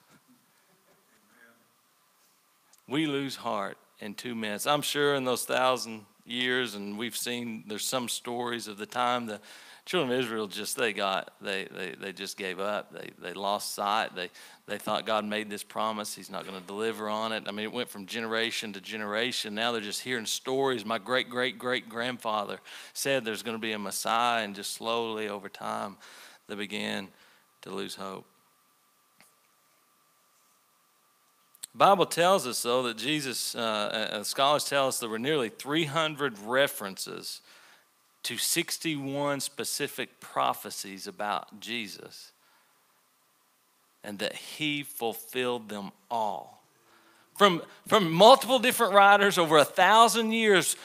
we 2.88 3.08
lose 3.08 3.36
heart 3.36 3.78
in 4.00 4.14
two 4.14 4.36
minutes. 4.36 4.68
I'm 4.68 4.82
sure 4.82 5.16
in 5.16 5.26
those 5.26 5.46
thousand 5.46 6.06
years, 6.26 6.76
and 6.76 6.98
we've 6.98 7.18
seen 7.18 7.64
there's 7.68 7.86
some 7.86 8.10
stories 8.10 8.68
of 8.68 8.78
the 8.78 8.86
time 8.86 9.26
the 9.26 9.40
children 9.88 10.12
of 10.12 10.20
Israel 10.20 10.48
just 10.48 10.76
they 10.76 10.92
got 10.92 11.34
they 11.42 11.68
they, 11.74 11.96
they 12.00 12.12
just 12.12 12.38
gave 12.38 12.60
up. 12.60 12.92
They 12.92 13.10
they 13.22 13.34
lost 13.34 13.74
sight. 13.74 14.14
They 14.16 14.30
they 14.68 14.78
thought 14.78 15.06
God 15.06 15.24
made 15.24 15.50
this 15.50 15.64
promise. 15.64 16.14
He's 16.14 16.30
not 16.30 16.46
going 16.46 16.60
to 16.60 16.68
deliver 16.68 17.08
on 17.08 17.32
it. 17.32 17.46
I 17.48 17.52
mean, 17.52 17.64
it 17.64 17.72
went 17.72 17.90
from 17.90 18.06
generation 18.06 18.74
to 18.74 18.82
generation. 18.82 19.56
Now 19.56 19.72
they're 19.72 19.82
just 19.82 20.02
hearing 20.02 20.26
stories. 20.26 20.86
My 20.86 20.98
great 20.98 21.30
great 21.30 21.58
great 21.58 21.88
grandfather 21.88 22.60
said 22.94 23.24
there's 23.24 23.44
going 23.44 23.56
to 23.56 23.62
be 23.62 23.72
a 23.72 23.80
Messiah, 23.80 24.44
and 24.44 24.54
just 24.54 24.74
slowly 24.74 25.30
over 25.30 25.48
time, 25.48 25.96
they 26.48 26.56
began 26.56 27.08
to 27.62 27.72
lose 27.72 27.96
hope. 27.96 28.26
Bible 31.74 32.08
tells 32.08 32.48
us, 32.48 32.64
though, 32.64 32.82
that 32.84 32.98
Jesus, 32.98 33.54
uh, 33.54 34.10
uh, 34.12 34.24
scholars 34.24 34.64
tell 34.64 34.88
us 34.88 35.00
there 35.00 35.10
were 35.10 35.20
nearly 35.20 35.50
300 35.50 36.40
references 36.40 37.42
to 38.28 38.38
61 38.38 39.40
specific 39.40 40.20
prophecies 40.20 41.08
about 41.08 41.62
Jesus 41.62 42.34
and 44.04 44.20
that 44.20 44.36
he 44.36 44.84
fulfilled 44.84 45.70
them 45.70 45.94
all. 46.12 46.62
From, 47.38 47.62
from 47.88 48.12
multiple 48.12 48.60
different 48.60 48.94
writers 48.94 49.38
over 49.38 49.58
a 49.58 49.64
thousand 49.64 50.34
years, 50.34 50.76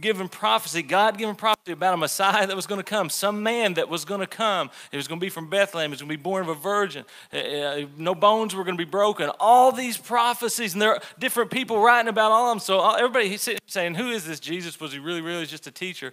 given 0.00 0.28
prophecy, 0.28 0.82
God 0.82 1.18
given 1.18 1.34
prophecy 1.34 1.72
about 1.72 1.94
a 1.94 1.96
Messiah 1.96 2.46
that 2.46 2.54
was 2.54 2.66
going 2.66 2.78
to 2.78 2.84
come, 2.84 3.08
some 3.10 3.42
man 3.42 3.74
that 3.74 3.88
was 3.88 4.04
going 4.04 4.20
to 4.20 4.26
come. 4.26 4.70
It 4.92 4.96
was 4.96 5.08
going 5.08 5.20
to 5.20 5.24
be 5.24 5.30
from 5.30 5.48
Bethlehem. 5.48 5.90
It 5.90 5.94
was 5.94 6.02
going 6.02 6.10
to 6.10 6.16
be 6.16 6.22
born 6.22 6.42
of 6.42 6.48
a 6.48 6.54
virgin. 6.54 7.04
Uh, 7.32 7.38
uh, 7.38 7.86
no 7.96 8.14
bones 8.14 8.54
were 8.54 8.64
going 8.64 8.76
to 8.76 8.84
be 8.84 8.90
broken. 8.90 9.30
All 9.40 9.72
these 9.72 9.96
prophecies, 9.96 10.74
and 10.74 10.82
there 10.82 10.94
are 10.94 11.00
different 11.18 11.50
people 11.50 11.80
writing 11.80 12.08
about 12.08 12.32
all 12.32 12.50
of 12.50 12.56
them. 12.56 12.60
So 12.60 12.94
everybody 12.94 13.36
sitting 13.36 13.60
saying, 13.66 13.94
"Who 13.94 14.10
is 14.10 14.26
this 14.26 14.40
Jesus? 14.40 14.78
Was 14.80 14.92
he 14.92 14.98
really, 14.98 15.20
really 15.20 15.46
just 15.46 15.66
a 15.66 15.72
teacher?" 15.72 16.12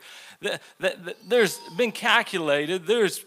There's 1.28 1.60
been 1.78 1.92
calculated. 1.92 2.88
There's 2.88 3.26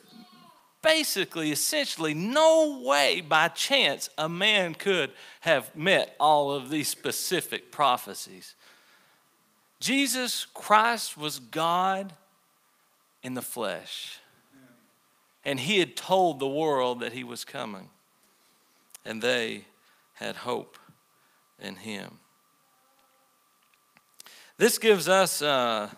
basically, 0.83 1.51
essentially, 1.51 2.15
no 2.15 2.81
way 2.85 3.21
by 3.21 3.49
chance 3.49 4.09
a 4.17 4.29
man 4.29 4.75
could 4.75 5.11
have 5.41 5.75
met 5.75 6.15
all 6.21 6.53
of 6.53 6.71
these 6.71 6.89
specific 6.89 7.71
prophecies. 7.71 8.55
Jesus 9.81 10.47
Christ 10.55 11.17
was 11.17 11.39
God 11.39 12.13
in 13.23 13.35
the 13.35 13.43
flesh. 13.43 14.19
And 15.45 15.61
he 15.61 15.79
had 15.79 15.97
told 15.97 16.41
the 16.41 16.49
world 16.49 17.01
that 17.01 17.13
he 17.13 17.25
was 17.25 17.45
coming. 17.45 17.89
And 19.05 19.23
they 19.23 19.65
had 20.15 20.37
hope 20.37 20.77
in 21.61 21.77
him. 21.77 22.19
This 24.59 24.79
gives 24.79 25.09
us 25.09 25.41
uh, 25.41 25.89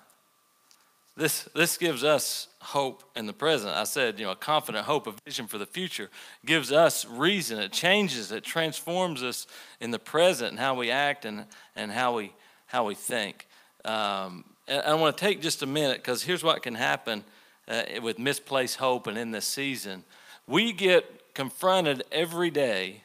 this, 1.20 1.42
this 1.54 1.76
gives 1.76 2.02
us 2.02 2.48
hope 2.60 3.02
in 3.14 3.26
the 3.26 3.34
present. 3.34 3.76
I 3.76 3.84
said, 3.84 4.18
you 4.18 4.24
know, 4.24 4.32
a 4.32 4.36
confident 4.36 4.86
hope, 4.86 5.06
a 5.06 5.12
vision 5.26 5.46
for 5.46 5.58
the 5.58 5.66
future 5.66 6.08
gives 6.46 6.72
us 6.72 7.04
reason. 7.04 7.58
It 7.58 7.72
changes, 7.72 8.32
it 8.32 8.42
transforms 8.42 9.22
us 9.22 9.46
in 9.80 9.90
the 9.90 9.98
present 9.98 10.52
and 10.52 10.58
how 10.58 10.74
we 10.74 10.90
act 10.90 11.26
and, 11.26 11.44
and 11.76 11.92
how, 11.92 12.16
we, 12.16 12.32
how 12.66 12.86
we 12.86 12.94
think. 12.94 13.48
Um, 13.84 14.44
and 14.68 14.82
I 14.82 14.94
want 14.94 15.16
to 15.16 15.24
take 15.24 15.40
just 15.40 15.62
a 15.62 15.66
minute 15.66 15.98
because 15.98 16.22
here's 16.22 16.44
what 16.44 16.62
can 16.62 16.74
happen 16.74 17.24
uh, 17.66 17.82
with 18.02 18.18
misplaced 18.18 18.76
hope 18.76 19.06
and 19.06 19.18
in 19.18 19.30
this 19.30 19.46
season. 19.46 20.04
We 20.46 20.72
get 20.72 21.34
confronted 21.34 22.04
every 22.12 22.50
day 22.50 23.04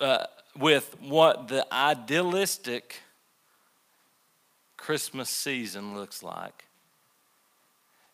uh, 0.00 0.24
with 0.58 0.96
what 1.00 1.48
the 1.48 1.66
idealistic 1.72 3.00
Christmas 4.76 5.30
season 5.30 5.96
looks 5.96 6.22
like. 6.22 6.64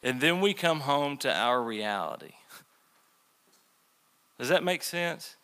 And 0.03 0.21
then 0.21 0.41
we 0.41 0.55
come 0.55 0.81
home 0.81 1.17
to 1.19 1.33
our 1.33 1.63
reality. 1.63 2.33
Does 4.39 4.49
that 4.49 4.65
make 4.65 4.83
sense? 4.83 5.37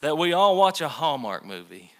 That 0.00 0.16
we 0.16 0.32
all 0.32 0.56
watch 0.56 0.80
a 0.80 0.88
Hallmark 0.88 1.44
movie 1.44 1.92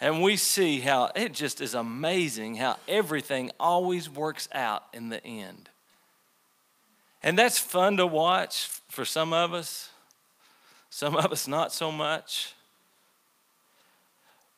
And 0.00 0.22
we 0.22 0.36
see 0.36 0.80
how 0.80 1.10
it 1.14 1.32
just 1.32 1.60
is 1.60 1.74
amazing 1.74 2.56
how 2.56 2.76
everything 2.86 3.50
always 3.58 4.10
works 4.10 4.48
out 4.52 4.84
in 4.92 5.08
the 5.08 5.24
end. 5.24 5.70
And 7.22 7.38
that's 7.38 7.58
fun 7.58 7.96
to 7.96 8.06
watch 8.06 8.68
for 8.88 9.04
some 9.04 9.32
of 9.32 9.54
us, 9.54 9.90
some 10.90 11.16
of 11.16 11.32
us 11.32 11.48
not 11.48 11.72
so 11.72 11.90
much. 11.90 12.52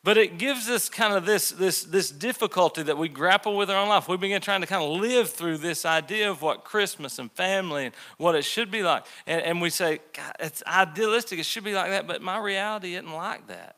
But 0.03 0.17
it 0.17 0.37
gives 0.37 0.69
us 0.69 0.87
kind 0.87 1.13
of 1.13 1.25
this, 1.25 1.51
this, 1.51 1.83
this 1.83 2.09
difficulty 2.09 2.83
that 2.83 2.97
we 2.97 3.09
grapple 3.09 3.57
with 3.57 3.69
in 3.69 3.75
our 3.75 3.87
life. 3.87 4.07
We 4.07 4.15
begin 4.15 4.41
trying 4.41 4.61
to 4.61 4.67
kind 4.67 4.83
of 4.83 5.01
live 5.01 5.29
through 5.29 5.57
this 5.57 5.85
idea 5.85 6.31
of 6.31 6.41
what 6.41 6.63
Christmas 6.63 7.19
and 7.19 7.29
family 7.33 7.87
and 7.87 7.95
what 8.17 8.35
it 8.35 8.43
should 8.45 8.71
be 8.71 8.81
like. 8.81 9.05
And, 9.27 9.41
and 9.41 9.61
we 9.61 9.69
say, 9.69 9.99
God, 10.13 10.35
it's 10.39 10.63
idealistic, 10.65 11.39
it 11.39 11.45
should 11.45 11.65
be 11.65 11.73
like 11.73 11.89
that, 11.89 12.07
but 12.07 12.21
my 12.21 12.39
reality 12.39 12.93
isn't 12.95 13.11
like 13.11 13.47
that. 13.47 13.75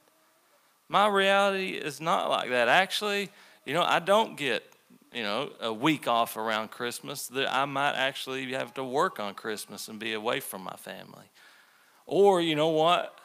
My 0.91 1.07
reality 1.07 1.69
is 1.69 2.01
not 2.01 2.29
like 2.29 2.49
that. 2.49 2.67
Actually, 2.67 3.29
you 3.65 3.73
know, 3.73 3.81
I 3.81 3.99
don't 3.99 4.35
get, 4.35 4.61
you 5.13 5.23
know, 5.23 5.49
a 5.61 5.71
week 5.71 6.05
off 6.05 6.35
around 6.35 6.71
Christmas. 6.71 7.27
that 7.27 7.49
I 7.49 7.63
might 7.63 7.93
actually 7.93 8.51
have 8.51 8.73
to 8.73 8.83
work 8.83 9.17
on 9.17 9.33
Christmas 9.33 9.87
and 9.87 9.97
be 9.97 10.11
away 10.11 10.41
from 10.41 10.65
my 10.65 10.75
family. 10.75 11.31
Or, 12.05 12.41
you 12.41 12.57
know 12.57 12.67
what? 12.67 13.17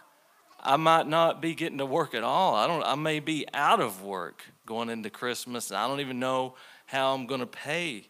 I 0.60 0.76
might 0.76 1.08
not 1.08 1.42
be 1.42 1.56
getting 1.56 1.78
to 1.78 1.86
work 1.86 2.14
at 2.14 2.22
all. 2.22 2.54
I 2.54 2.68
don't 2.68 2.84
I 2.84 2.94
may 2.94 3.18
be 3.18 3.46
out 3.52 3.80
of 3.80 4.00
work 4.00 4.44
going 4.64 4.88
into 4.88 5.10
Christmas 5.10 5.72
I 5.72 5.88
don't 5.88 5.98
even 5.98 6.20
know 6.20 6.54
how 6.86 7.14
I'm 7.14 7.26
going 7.26 7.40
to 7.40 7.46
pay 7.48 8.06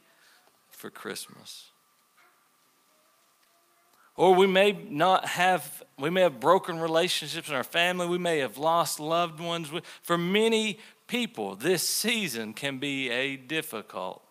for 0.68 0.90
Christmas. 0.90 1.70
Or 4.16 4.34
we 4.34 4.46
may 4.46 4.72
not 4.72 5.26
have 5.26 5.84
we 5.98 6.10
may 6.10 6.20
have 6.22 6.40
broken 6.40 6.78
relationships 6.78 7.48
in 7.48 7.54
our 7.54 7.64
family, 7.64 8.06
we 8.06 8.18
may 8.18 8.38
have 8.38 8.58
lost 8.58 9.00
loved 9.00 9.40
ones. 9.40 9.70
For 10.02 10.18
many 10.18 10.78
people, 11.06 11.54
this 11.54 11.88
season 11.88 12.52
can 12.52 12.78
be 12.78 13.10
a 13.10 13.36
difficult 13.36 14.22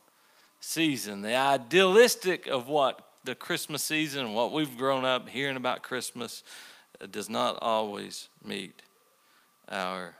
season. 0.59 1.21
The 1.21 1.35
idealistic 1.35 2.47
of 2.47 2.67
what 2.67 3.01
the 3.23 3.35
Christmas 3.35 3.83
season, 3.83 4.33
what 4.33 4.51
we've 4.51 4.77
grown 4.77 5.05
up 5.05 5.27
hearing 5.27 5.57
about 5.57 5.81
Christmas 5.81 6.43
uh, 7.01 7.07
does 7.07 7.29
not 7.29 7.57
always 7.61 8.29
meet 8.43 8.83
our 9.67 10.13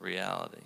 reality. 0.00 0.62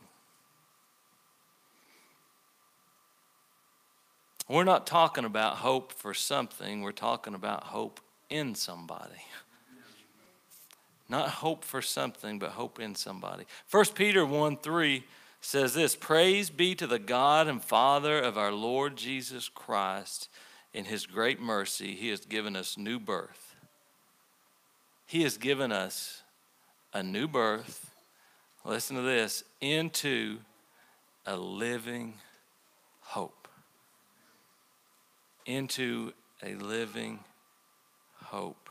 We're 4.49 4.65
not 4.65 4.87
talking 4.87 5.25
about 5.25 5.57
hope 5.57 5.93
for 5.93 6.15
something, 6.15 6.83
we're 6.83 6.93
talking 6.93 7.35
about 7.35 7.65
hope 7.65 8.01
in 8.31 8.55
somebody. 8.55 9.13
Not 11.09 11.29
hope 11.29 11.63
for 11.63 11.81
something, 11.81 12.41
but 12.41 12.51
hope 12.51 12.81
in 12.81 12.97
somebody. 12.97 13.45
1 13.71 13.85
Peter 13.95 14.27
1 14.27 14.57
3 14.57 15.05
says 15.41 15.73
this 15.73 15.95
Praise 15.95 16.51
be 16.51 16.75
to 16.75 16.87
the 16.89 16.99
God 16.99 17.47
and 17.47 17.63
Father 17.63 18.19
of 18.19 18.37
our 18.37 18.51
Lord 18.51 18.97
Jesus 18.97 19.49
Christ. 19.49 20.29
In 20.75 20.87
his 20.87 21.07
great 21.07 21.41
mercy, 21.41 21.95
he 21.95 22.09
has 22.09 22.21
given 22.21 22.57
us 22.57 22.77
new 22.77 22.99
birth 22.99 23.47
he 25.07 25.23
has 25.23 25.39
given 25.39 25.71
us 25.71 26.23
a 26.93 27.03
new 27.03 27.29
birth, 27.29 27.95
listen 28.65 28.97
to 28.97 29.03
this, 29.03 29.45
into 29.61 30.39
a 31.25 31.37
living 31.37 32.15
hope. 33.01 33.46
Into 35.47 36.13
a 36.43 36.55
living 36.55 37.21
hope. 38.25 38.69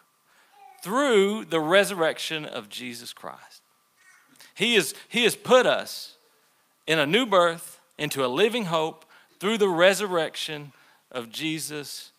Through 0.83 1.45
the 1.45 1.59
resurrection 1.59 2.45
of 2.45 2.69
Jesus 2.69 3.13
Christ. 3.13 3.61
He, 4.53 4.75
is, 4.75 4.93
he 5.09 5.23
has 5.23 5.35
put 5.35 5.65
us 5.65 6.17
in 6.85 6.99
a 6.99 7.05
new 7.05 7.25
birth, 7.25 7.79
into 7.97 8.23
a 8.23 8.27
living 8.27 8.65
hope, 8.65 9.05
through 9.39 9.57
the 9.57 9.69
resurrection 9.69 10.71
of 11.11 11.31
Jesus 11.31 12.11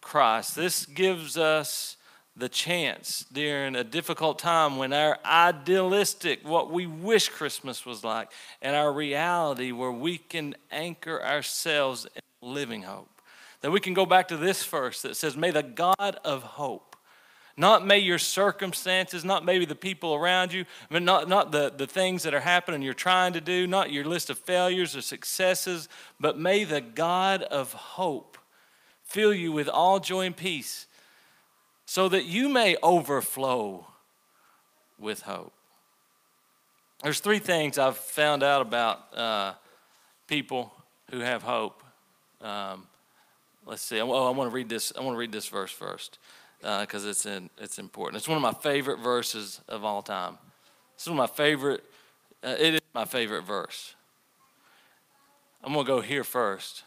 Christ. 0.00 0.56
This 0.56 0.86
gives 0.86 1.36
us 1.36 1.96
the 2.36 2.48
chance 2.48 3.24
during 3.32 3.74
a 3.74 3.84
difficult 3.84 4.38
time 4.38 4.76
when 4.76 4.92
our 4.92 5.18
idealistic, 5.24 6.46
what 6.46 6.70
we 6.70 6.86
wish 6.86 7.28
Christmas 7.28 7.86
was 7.86 8.04
like, 8.04 8.30
and 8.60 8.76
our 8.76 8.92
reality 8.92 9.72
where 9.72 9.92
we 9.92 10.18
can 10.18 10.54
anchor 10.70 11.22
ourselves 11.22 12.06
in 12.14 12.48
living 12.48 12.82
hope. 12.82 13.15
That 13.66 13.72
we 13.72 13.80
can 13.80 13.94
go 13.94 14.06
back 14.06 14.28
to 14.28 14.36
this 14.36 14.64
verse 14.64 15.02
that 15.02 15.16
says, 15.16 15.36
May 15.36 15.50
the 15.50 15.64
God 15.64 16.20
of 16.24 16.44
hope, 16.44 16.94
not 17.56 17.84
may 17.84 17.98
your 17.98 18.16
circumstances, 18.16 19.24
not 19.24 19.44
maybe 19.44 19.64
the 19.64 19.74
people 19.74 20.14
around 20.14 20.52
you, 20.52 20.66
but 20.88 21.02
not, 21.02 21.28
not 21.28 21.50
the, 21.50 21.72
the 21.76 21.88
things 21.88 22.22
that 22.22 22.32
are 22.32 22.38
happening 22.38 22.80
you're 22.80 22.94
trying 22.94 23.32
to 23.32 23.40
do, 23.40 23.66
not 23.66 23.90
your 23.90 24.04
list 24.04 24.30
of 24.30 24.38
failures 24.38 24.94
or 24.94 25.00
successes, 25.00 25.88
but 26.20 26.38
may 26.38 26.62
the 26.62 26.80
God 26.80 27.42
of 27.42 27.72
hope 27.72 28.38
fill 29.02 29.34
you 29.34 29.50
with 29.50 29.68
all 29.68 29.98
joy 29.98 30.26
and 30.26 30.36
peace 30.36 30.86
so 31.86 32.08
that 32.08 32.24
you 32.24 32.48
may 32.48 32.76
overflow 32.84 33.84
with 34.96 35.22
hope. 35.22 35.52
There's 37.02 37.18
three 37.18 37.40
things 37.40 37.78
I've 37.78 37.96
found 37.96 38.44
out 38.44 38.62
about 38.62 39.12
uh, 39.12 39.54
people 40.28 40.72
who 41.10 41.18
have 41.18 41.42
hope. 41.42 41.82
Um, 42.40 42.86
let's 43.66 43.82
see. 43.82 44.00
Oh, 44.00 44.26
I 44.26 44.30
want 44.30 44.50
to 44.50 44.54
read 44.54 44.68
this. 44.68 44.92
I 44.96 45.02
want 45.02 45.14
to 45.14 45.18
read 45.18 45.32
this 45.32 45.48
verse 45.48 45.72
first 45.72 46.18
because 46.60 47.04
uh, 47.04 47.10
it's 47.10 47.26
in, 47.26 47.50
it's 47.58 47.78
important. 47.78 48.16
It's 48.16 48.28
one 48.28 48.36
of 48.36 48.42
my 48.42 48.52
favorite 48.52 48.98
verses 48.98 49.60
of 49.68 49.84
all 49.84 50.02
time. 50.02 50.38
It's 50.94 51.06
one 51.06 51.18
of 51.18 51.30
my 51.30 51.34
favorite. 51.34 51.84
Uh, 52.42 52.54
it 52.58 52.74
is 52.74 52.80
my 52.94 53.04
favorite 53.04 53.42
verse. 53.42 53.94
I'm 55.62 55.72
going 55.72 55.84
to 55.84 55.92
go 55.92 56.00
here 56.00 56.24
first. 56.24 56.84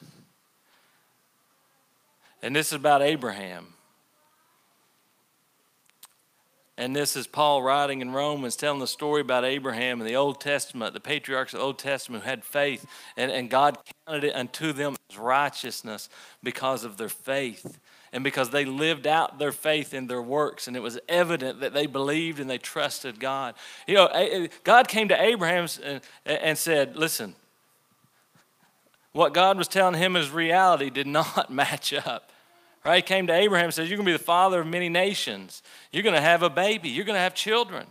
And 2.41 2.55
this 2.55 2.67
is 2.67 2.73
about 2.73 3.01
Abraham. 3.01 3.73
And 6.79 6.95
this 6.95 7.17
is 7.17 7.27
Paul 7.27 7.61
writing 7.61 7.99
in 7.99 8.11
Romans, 8.11 8.55
telling 8.55 8.79
the 8.79 8.87
story 8.87 9.19
about 9.19 9.43
Abraham 9.43 9.99
in 9.99 10.07
the 10.07 10.15
Old 10.15 10.39
Testament, 10.39 10.93
the 10.93 11.01
patriarchs 11.01 11.53
of 11.53 11.59
the 11.59 11.65
Old 11.65 11.77
Testament 11.77 12.23
who 12.23 12.29
had 12.29 12.45
faith, 12.45 12.85
and, 13.17 13.29
and 13.29 13.49
God 13.49 13.77
counted 14.07 14.23
it 14.23 14.33
unto 14.33 14.71
them 14.71 14.95
as 15.09 15.17
righteousness 15.17 16.07
because 16.41 16.85
of 16.85 16.95
their 16.95 17.09
faith 17.09 17.79
and 18.13 18.23
because 18.23 18.51
they 18.51 18.63
lived 18.63 19.07
out 19.07 19.39
their 19.39 19.51
faith 19.51 19.93
in 19.93 20.07
their 20.07 20.21
works 20.21 20.69
and 20.69 20.77
it 20.77 20.79
was 20.79 20.97
evident 21.09 21.59
that 21.59 21.73
they 21.73 21.85
believed 21.85 22.39
and 22.39 22.49
they 22.49 22.57
trusted 22.57 23.19
god. 23.19 23.55
You 23.85 23.95
know 23.95 24.47
god 24.63 24.87
came 24.87 25.09
to 25.09 25.21
abraham 25.21 25.67
and, 25.83 26.01
and 26.25 26.57
said 26.57 26.95
listen 26.95 27.35
what 29.11 29.33
god 29.33 29.57
was 29.57 29.67
telling 29.67 29.95
him 29.95 30.15
as 30.15 30.31
reality 30.31 30.89
did 30.89 31.07
not 31.07 31.51
match 31.51 31.93
up 31.93 32.31
Right? 32.85 32.97
He 32.97 33.01
came 33.01 33.27
to 33.27 33.33
Abraham 33.33 33.65
and 33.65 33.73
said, 33.73 33.87
You're 33.87 33.97
going 33.97 34.05
to 34.05 34.13
be 34.13 34.17
the 34.17 34.23
father 34.23 34.61
of 34.61 34.67
many 34.67 34.89
nations. 34.89 35.61
You're 35.91 36.03
going 36.03 36.15
to 36.15 36.21
have 36.21 36.43
a 36.43 36.49
baby. 36.49 36.89
You're 36.89 37.05
going 37.05 37.17
to 37.17 37.21
have 37.21 37.33
children. 37.33 37.85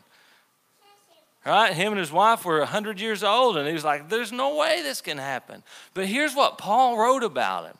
Right? 1.44 1.72
Him 1.72 1.92
and 1.92 1.98
his 1.98 2.12
wife 2.12 2.44
were 2.44 2.59
100 2.59 3.01
years 3.01 3.22
old, 3.22 3.57
and 3.57 3.66
he 3.66 3.72
was 3.72 3.85
like, 3.85 4.09
There's 4.09 4.33
no 4.33 4.57
way 4.57 4.83
this 4.83 5.01
can 5.01 5.18
happen. 5.18 5.62
But 5.94 6.07
here's 6.07 6.35
what 6.35 6.59
Paul 6.59 6.98
wrote 6.98 7.22
about 7.22 7.66
him. 7.66 7.77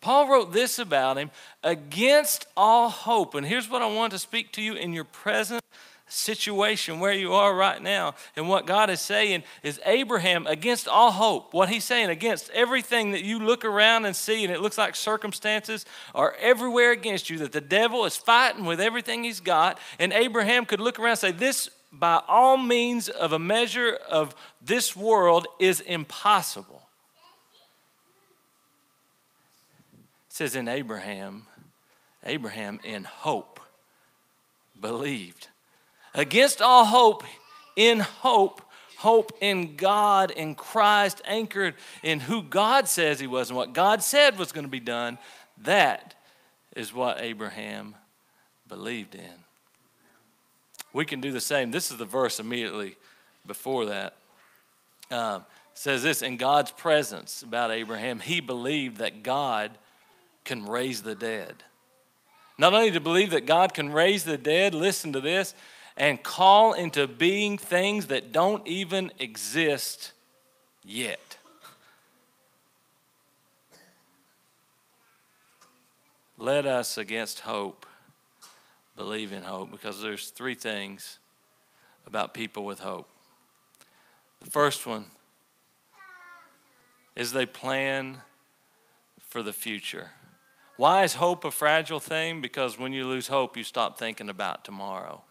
Paul 0.00 0.28
wrote 0.28 0.52
this 0.52 0.78
about 0.80 1.16
him 1.16 1.30
against 1.62 2.46
all 2.56 2.90
hope. 2.90 3.36
And 3.36 3.46
here's 3.46 3.70
what 3.70 3.82
I 3.82 3.86
want 3.86 4.12
to 4.12 4.18
speak 4.18 4.52
to 4.52 4.62
you 4.62 4.74
in 4.74 4.92
your 4.92 5.04
present 5.04 5.62
situation 6.12 7.00
where 7.00 7.12
you 7.12 7.32
are 7.32 7.54
right 7.54 7.82
now. 7.82 8.14
And 8.36 8.48
what 8.48 8.66
God 8.66 8.90
is 8.90 9.00
saying 9.00 9.44
is 9.62 9.80
Abraham, 9.84 10.46
against 10.46 10.86
all 10.86 11.10
hope, 11.10 11.54
what 11.54 11.68
he's 11.68 11.84
saying, 11.84 12.10
against 12.10 12.50
everything 12.50 13.12
that 13.12 13.24
you 13.24 13.38
look 13.38 13.64
around 13.64 14.04
and 14.04 14.14
see, 14.14 14.44
and 14.44 14.52
it 14.52 14.60
looks 14.60 14.78
like 14.78 14.94
circumstances 14.94 15.86
are 16.14 16.34
everywhere 16.40 16.92
against 16.92 17.30
you, 17.30 17.38
that 17.38 17.52
the 17.52 17.60
devil 17.60 18.04
is 18.04 18.16
fighting 18.16 18.64
with 18.64 18.80
everything 18.80 19.24
he's 19.24 19.40
got. 19.40 19.78
And 19.98 20.12
Abraham 20.12 20.66
could 20.66 20.80
look 20.80 20.98
around 20.98 21.12
and 21.12 21.18
say, 21.18 21.32
This, 21.32 21.70
by 21.92 22.22
all 22.28 22.56
means 22.56 23.08
of 23.08 23.32
a 23.32 23.38
measure 23.38 23.98
of 24.08 24.34
this 24.60 24.94
world, 24.94 25.46
is 25.58 25.80
impossible. 25.80 26.82
It 30.28 30.34
says 30.36 30.56
in 30.56 30.68
Abraham, 30.68 31.46
Abraham 32.24 32.80
in 32.84 33.04
hope 33.04 33.60
believed 34.80 35.48
Against 36.14 36.60
all 36.60 36.84
hope, 36.84 37.24
in 37.76 38.00
hope, 38.00 38.60
hope 38.98 39.32
in 39.40 39.76
God, 39.76 40.30
in 40.30 40.54
Christ, 40.54 41.22
anchored 41.24 41.74
in 42.02 42.20
who 42.20 42.42
God 42.42 42.88
says 42.88 43.18
He 43.18 43.26
was 43.26 43.50
and 43.50 43.56
what 43.56 43.72
God 43.72 44.02
said 44.02 44.38
was 44.38 44.52
going 44.52 44.66
to 44.66 44.70
be 44.70 44.80
done. 44.80 45.18
That 45.62 46.14
is 46.76 46.92
what 46.92 47.20
Abraham 47.20 47.94
believed 48.68 49.14
in. 49.14 49.42
We 50.92 51.04
can 51.04 51.20
do 51.20 51.32
the 51.32 51.40
same. 51.40 51.70
This 51.70 51.90
is 51.90 51.96
the 51.96 52.04
verse 52.04 52.38
immediately 52.38 52.96
before 53.46 53.86
that. 53.86 54.14
Um, 55.10 55.44
says 55.74 56.02
this 56.02 56.22
in 56.22 56.36
God's 56.36 56.70
presence 56.70 57.42
about 57.42 57.70
Abraham, 57.70 58.20
he 58.20 58.40
believed 58.40 58.98
that 58.98 59.22
God 59.22 59.70
can 60.44 60.66
raise 60.66 61.02
the 61.02 61.14
dead. 61.14 61.54
Not 62.58 62.74
only 62.74 62.90
to 62.90 63.00
believe 63.00 63.30
that 63.30 63.46
God 63.46 63.72
can 63.72 63.90
raise 63.90 64.24
the 64.24 64.36
dead, 64.36 64.74
listen 64.74 65.12
to 65.14 65.20
this, 65.20 65.54
and 65.96 66.22
call 66.22 66.72
into 66.72 67.06
being 67.06 67.58
things 67.58 68.06
that 68.06 68.32
don't 68.32 68.66
even 68.66 69.12
exist 69.18 70.12
yet. 70.84 71.36
Let 76.38 76.66
us, 76.66 76.98
against 76.98 77.40
hope, 77.40 77.86
believe 78.96 79.32
in 79.32 79.42
hope 79.42 79.70
because 79.70 80.02
there's 80.02 80.30
three 80.30 80.54
things 80.54 81.18
about 82.06 82.34
people 82.34 82.64
with 82.64 82.80
hope. 82.80 83.08
The 84.40 84.50
first 84.50 84.86
one 84.86 85.06
is 87.14 87.32
they 87.32 87.46
plan 87.46 88.18
for 89.20 89.42
the 89.42 89.52
future. 89.52 90.10
Why 90.76 91.04
is 91.04 91.14
hope 91.14 91.44
a 91.44 91.50
fragile 91.50 92.00
thing? 92.00 92.40
Because 92.40 92.78
when 92.78 92.92
you 92.92 93.06
lose 93.06 93.28
hope, 93.28 93.56
you 93.56 93.62
stop 93.62 93.98
thinking 93.98 94.28
about 94.28 94.64
tomorrow. 94.64 95.22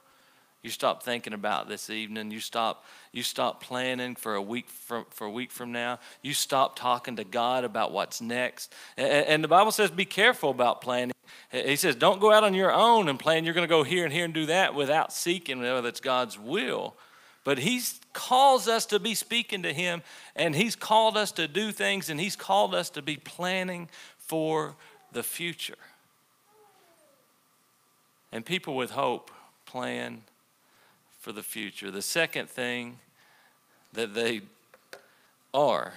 You 0.63 0.69
stop 0.69 1.01
thinking 1.01 1.33
about 1.33 1.67
this 1.67 1.89
evening. 1.89 2.29
You 2.29 2.39
stop, 2.39 2.85
you 3.11 3.23
stop 3.23 3.63
planning 3.63 4.15
for 4.15 4.35
a 4.35 4.41
week 4.41 4.69
from, 4.69 5.05
for 5.09 5.25
a 5.25 5.31
week 5.31 5.51
from 5.51 5.71
now. 5.71 5.99
You 6.21 6.33
stop 6.33 6.77
talking 6.77 7.15
to 7.15 7.23
God 7.23 7.63
about 7.63 7.91
what's 7.91 8.21
next. 8.21 8.71
And, 8.95 9.25
and 9.25 9.43
the 9.43 9.47
Bible 9.47 9.71
says, 9.71 9.89
be 9.89 10.05
careful 10.05 10.51
about 10.51 10.81
planning. 10.81 11.13
He 11.51 11.75
says, 11.75 11.95
don't 11.95 12.21
go 12.21 12.31
out 12.31 12.43
on 12.43 12.53
your 12.53 12.71
own 12.71 13.09
and 13.09 13.19
plan 13.19 13.43
you're 13.43 13.55
going 13.55 13.67
to 13.67 13.73
go 13.73 13.83
here 13.83 14.03
and 14.03 14.13
here 14.13 14.25
and 14.25 14.33
do 14.33 14.45
that 14.47 14.75
without 14.75 15.11
seeking 15.11 15.59
whether 15.59 15.87
it's 15.87 15.99
God's 15.99 16.37
will. 16.37 16.95
But 17.43 17.57
He 17.57 17.81
calls 18.13 18.67
us 18.67 18.85
to 18.87 18.99
be 18.99 19.15
speaking 19.15 19.63
to 19.63 19.73
Him, 19.73 20.03
and 20.35 20.55
He's 20.55 20.75
called 20.75 21.17
us 21.17 21.31
to 21.33 21.47
do 21.47 21.71
things, 21.71 22.09
and 22.09 22.19
He's 22.19 22.35
called 22.35 22.75
us 22.75 22.91
to 22.91 23.01
be 23.01 23.17
planning 23.17 23.89
for 24.19 24.75
the 25.11 25.23
future. 25.23 25.73
And 28.31 28.45
people 28.45 28.75
with 28.75 28.91
hope 28.91 29.31
plan 29.65 30.21
for 31.21 31.31
the 31.31 31.43
future. 31.43 31.91
The 31.91 32.01
second 32.01 32.49
thing 32.49 32.97
that 33.93 34.13
they 34.15 34.41
are 35.53 35.93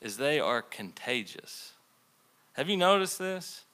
is 0.00 0.16
they 0.16 0.40
are 0.40 0.62
contagious. 0.62 1.72
Have 2.54 2.70
you 2.70 2.76
noticed 2.76 3.18
this? 3.18 3.64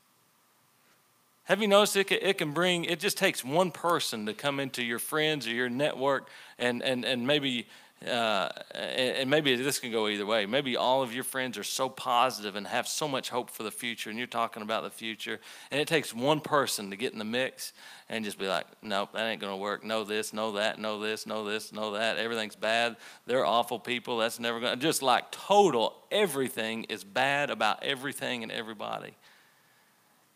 Have 1.45 1.63
you 1.63 1.69
noticed 1.69 1.97
it 1.97 2.09
can, 2.09 2.19
it 2.21 2.39
can 2.39 2.53
bring, 2.53 2.85
it 2.85 2.99
just 2.99 3.17
takes 3.17 3.45
one 3.45 3.71
person 3.71 4.27
to 4.27 4.35
come 4.35 4.59
into 4.59 4.83
your 4.83 4.99
friends 4.99 5.47
or 5.47 5.51
your 5.51 5.69
network 5.69 6.29
and, 6.59 6.83
and, 6.83 7.05
and 7.05 7.27
maybe 7.27 7.67
uh, 8.09 8.49
and 8.75 9.29
maybe 9.29 9.57
this 9.57 9.79
can 9.79 9.93
go 9.93 10.09
either 10.09 10.25
way. 10.25 10.47
Maybe 10.47 10.75
all 10.75 11.03
of 11.03 11.13
your 11.13 11.25
friends 11.25 11.59
are 11.59 11.65
so 11.65 11.91
positive 11.91 12.57
and 12.57 12.67
have 12.67 12.89
so 12.89 13.07
much 13.07 13.29
hope 13.29 13.51
for 13.51 13.63
the 13.63 13.71
future, 13.71 14.09
and 14.09 14.19
you're 14.19 14.27
talking 14.27 14.63
about 14.63 14.85
the 14.85 14.91
future, 14.91 15.39
and 15.71 15.79
it 15.79 15.87
takes 15.87 16.15
one 16.15 16.41
person 16.41 16.91
to 16.91 16.97
get 16.97 17.13
in 17.13 17.19
the 17.19 17.27
mix 17.27 17.75
and 18.09 18.25
just 18.25 18.39
be 18.39 18.49
like, 18.49 18.65
nope, 18.83 19.11
that 19.13 19.27
ain't 19.27 19.43
to 19.43 19.57
work. 19.57 19.85
No 19.85 20.05
this, 20.05 20.33
no 20.33 20.53
that, 20.53 20.79
no 20.79 20.99
this, 20.99 21.27
no 21.27 21.45
this, 21.45 21.75
no 21.75 21.93
that. 21.93 22.17
Everything's 22.17 22.57
bad. 22.57 22.97
They're 23.27 23.45
awful 23.45 23.79
people. 23.79 24.17
That's 24.17 24.41
never 24.41 24.61
to, 24.61 24.77
just 24.77 25.03
like 25.03 25.31
total 25.31 25.95
everything 26.11 26.85
is 26.85 27.05
bad 27.05 27.51
about 27.51 27.83
everything 27.83 28.43
and 28.43 28.51
everybody. 28.51 29.15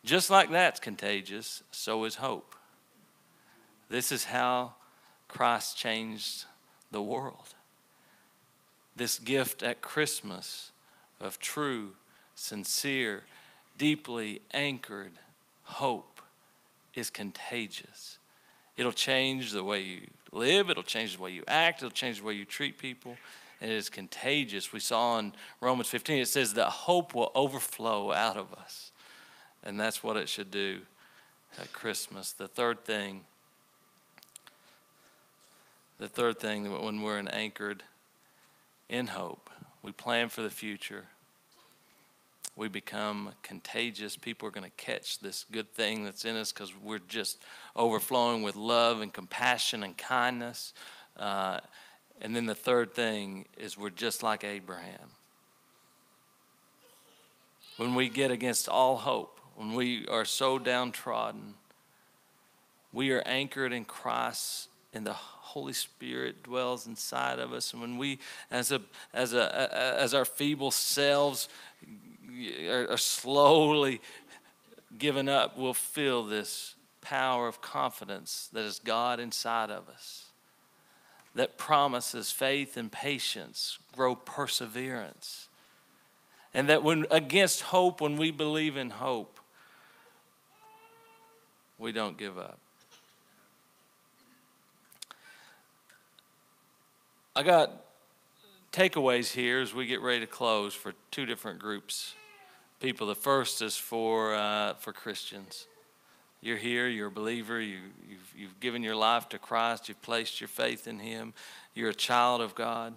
Just 0.05 0.29
like 0.29 0.50
that's 0.50 0.81
contagious, 0.81 1.62
so 1.70 2.05
is 2.05 2.16
hope. 2.16 2.55
This 3.88 4.12
is 4.12 4.24
how 4.24 4.74
Christ 5.29 5.79
changed 5.79 6.44
the 6.90 7.03
world. 7.03 7.54
This 8.97 9.19
gift 9.19 9.63
at 9.63 9.81
Christmas 9.81 10.71
of 11.21 11.39
true, 11.39 11.93
sincere, 12.35 13.25
deeply 13.77 14.41
anchored 14.53 15.13
hope 15.65 16.21
is 16.95 17.11
contagious. 17.11 18.19
It'll 18.77 18.93
change 18.93 19.53
the 19.53 19.65
way 19.65 19.81
you 19.81 20.01
live, 20.33 20.71
it'll 20.71 20.83
change 20.83 21.17
the 21.17 21.23
way 21.23 21.31
you 21.31 21.45
act, 21.49 21.81
it'll 21.83 21.91
change 21.91 22.19
the 22.19 22.25
way 22.25 22.35
you 22.35 22.45
treat 22.45 22.79
people, 22.79 23.17
and 23.61 23.71
it 23.71 23.75
is 23.75 23.89
contagious. 23.89 24.73
We 24.73 24.81
saw 24.81 25.19
in 25.19 25.33
Romans 25.61 25.89
15, 25.89 26.19
it 26.19 26.29
says 26.29 26.55
that 26.55 26.69
hope 26.71 27.15
will 27.15 27.33
overflow 27.35 28.13
out 28.13 28.37
of 28.37 28.53
us. 28.55 28.93
And 29.63 29.79
that's 29.81 30.03
what 30.03 30.17
it 30.17 30.29
should 30.29 30.51
do 30.51 30.81
at 31.61 31.73
Christmas. 31.73 32.33
The 32.33 32.49
third 32.49 32.85
thing 32.85 33.23
the 35.99 36.09
third 36.09 36.41
thing, 36.41 36.71
when 36.85 37.03
we're 37.03 37.19
anchored 37.19 37.85
in 38.88 39.09
hope, 39.09 39.51
we 39.83 39.92
plan 39.92 40.29
for 40.29 40.42
the 40.42 40.51
future. 40.51 41.05
We 42.57 42.68
become 42.68 43.31
contagious. 43.42 44.16
People 44.16 44.49
are 44.49 44.53
going 44.53 44.64
to 44.64 44.77
catch 44.77 45.18
this 45.18 45.44
good 45.51 45.73
thing 45.75 46.05
that's 46.05 46.25
in 46.25 46.37
us 46.37 46.53
because 46.53 46.73
we're 46.83 47.01
just 47.01 47.42
overflowing 47.75 48.42
with 48.42 48.55
love 48.55 49.01
and 49.01 49.12
compassion 49.12 49.83
and 49.83 49.97
kindness. 49.97 50.73
Uh, 51.16 51.61
and 52.20 52.35
then 52.35 52.47
the 52.47 52.55
third 52.55 52.94
thing 52.94 53.47
is 53.59 53.77
we're 53.77 53.90
just 53.90 54.23
like 54.23 54.44
Abraham. 54.44 55.11
When 57.77 57.97
we 57.97 58.09
get 58.09 58.31
against 58.31 58.68
all 58.68 58.97
hope, 58.97 59.40
when 59.57 59.75
we 59.75 60.07
are 60.07 60.25
so 60.25 60.59
downtrodden, 60.59 61.55
we 62.92 63.11
are 63.11 63.23
anchored 63.27 63.73
in 63.73 63.85
Christ 63.85 64.68
in 64.95 65.05
the 65.05 65.13
Holy 65.13 65.73
Spirit 65.73 66.43
dwells 66.43 66.87
inside 66.87 67.39
of 67.39 67.53
us. 67.53 67.73
And 67.73 67.81
when 67.81 67.99
we, 67.99 68.19
as, 68.51 68.73
a, 68.73 68.81
as, 69.13 69.35
a, 69.35 69.97
as 69.99 70.15
our 70.15 70.25
feeble 70.25 70.71
selves 70.71 71.49
are, 72.69 72.91
are 72.91 72.99
slowly 72.99 74.01
given 74.99 75.29
up, 75.29 75.59
we'll 75.59 75.75
feel 75.75 76.25
this 76.25 76.75
power 77.01 77.47
of 77.47 77.61
confidence 77.61 78.49
that 78.53 78.65
is 78.65 78.81
God 78.83 79.21
inside 79.21 79.71
of 79.71 79.89
us 79.89 80.25
that 81.35 81.59
promises 81.59 82.31
faith 82.31 82.77
and 82.77 82.91
patience, 82.91 83.79
grow 83.95 84.15
perseverance. 84.15 85.49
And 86.53 86.69
that 86.69 86.85
when 86.85 87.07
against 87.11 87.63
hope, 87.63 88.01
when 88.01 88.17
we 88.17 88.31
believe 88.31 88.77
in 88.77 88.91
hope, 88.91 89.41
we 91.79 91.91
don't 91.91 92.17
give 92.17 92.39
up. 92.39 92.61
I 97.37 97.42
got 97.42 97.73
takeaways 98.70 99.33
here 99.33 99.61
as 99.61 99.75
we 99.75 99.87
get 99.87 100.01
ready 100.01 100.20
to 100.20 100.27
close 100.27 100.73
for 100.73 100.94
two 101.11 101.27
different 101.27 101.59
groups 101.59 102.14
people. 102.79 103.09
The 103.09 103.16
first 103.16 103.61
is 103.61 103.77
for 103.77 104.37
uh, 104.37 104.75
for 104.75 104.92
Christians. 104.92 105.66
You're 106.40 106.59
here. 106.59 106.87
You're 106.87 107.09
a 107.09 107.11
believer. 107.11 107.61
You, 107.61 107.79
you've, 108.09 108.35
you've 108.37 108.61
given 108.61 108.85
your 108.85 108.94
life 108.94 109.29
to 109.31 109.38
Christ. 109.38 109.88
You've 109.88 110.01
placed 110.01 110.40
your 110.40 110.47
faith 110.47 110.87
in 110.87 111.01
Him. 111.01 111.35
You're 111.75 111.90
a 111.90 111.94
child 111.94 112.40
of 112.40 112.55
God. 112.55 112.94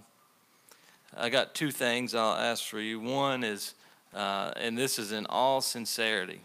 I 1.16 1.30
got 1.30 1.56
two 1.56 1.72
things 1.72 2.14
I'll 2.14 2.38
ask 2.38 2.64
for 2.64 2.80
you. 2.80 3.00
One 3.00 3.44
is, 3.44 3.74
uh, 4.14 4.52
and 4.56 4.78
this 4.78 5.00
is 5.00 5.14
in 5.14 5.26
all 5.28 5.62
sincerity. 5.62 6.42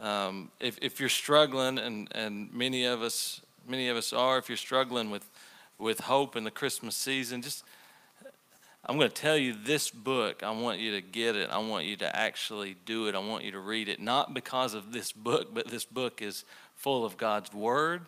Um, 0.00 0.50
if, 0.58 0.78
if 0.82 0.98
you're 0.98 1.10
struggling, 1.10 1.78
and, 1.78 2.08
and 2.12 2.52
many 2.52 2.84
of 2.86 3.02
us 3.02 3.42
many 3.70 3.88
of 3.88 3.96
us 3.96 4.12
are, 4.12 4.36
if 4.38 4.48
you're 4.48 4.58
struggling 4.58 5.10
with, 5.10 5.30
with 5.78 6.00
hope 6.00 6.36
in 6.36 6.44
the 6.44 6.50
Christmas 6.50 6.96
season, 6.96 7.40
just 7.40 7.64
I'm 8.84 8.96
going 8.96 9.08
to 9.08 9.14
tell 9.14 9.36
you 9.36 9.54
this 9.54 9.90
book. 9.90 10.42
I 10.42 10.50
want 10.50 10.80
you 10.80 10.92
to 10.92 11.00
get 11.00 11.36
it. 11.36 11.50
I 11.50 11.58
want 11.58 11.84
you 11.84 11.96
to 11.98 12.16
actually 12.16 12.76
do 12.86 13.06
it. 13.06 13.14
I 13.14 13.18
want 13.18 13.44
you 13.44 13.52
to 13.52 13.60
read 13.60 13.88
it. 13.88 14.00
Not 14.00 14.34
because 14.34 14.74
of 14.74 14.92
this 14.92 15.12
book, 15.12 15.54
but 15.54 15.68
this 15.68 15.84
book 15.84 16.22
is 16.22 16.44
full 16.76 17.04
of 17.04 17.16
God's 17.16 17.52
Word. 17.52 18.06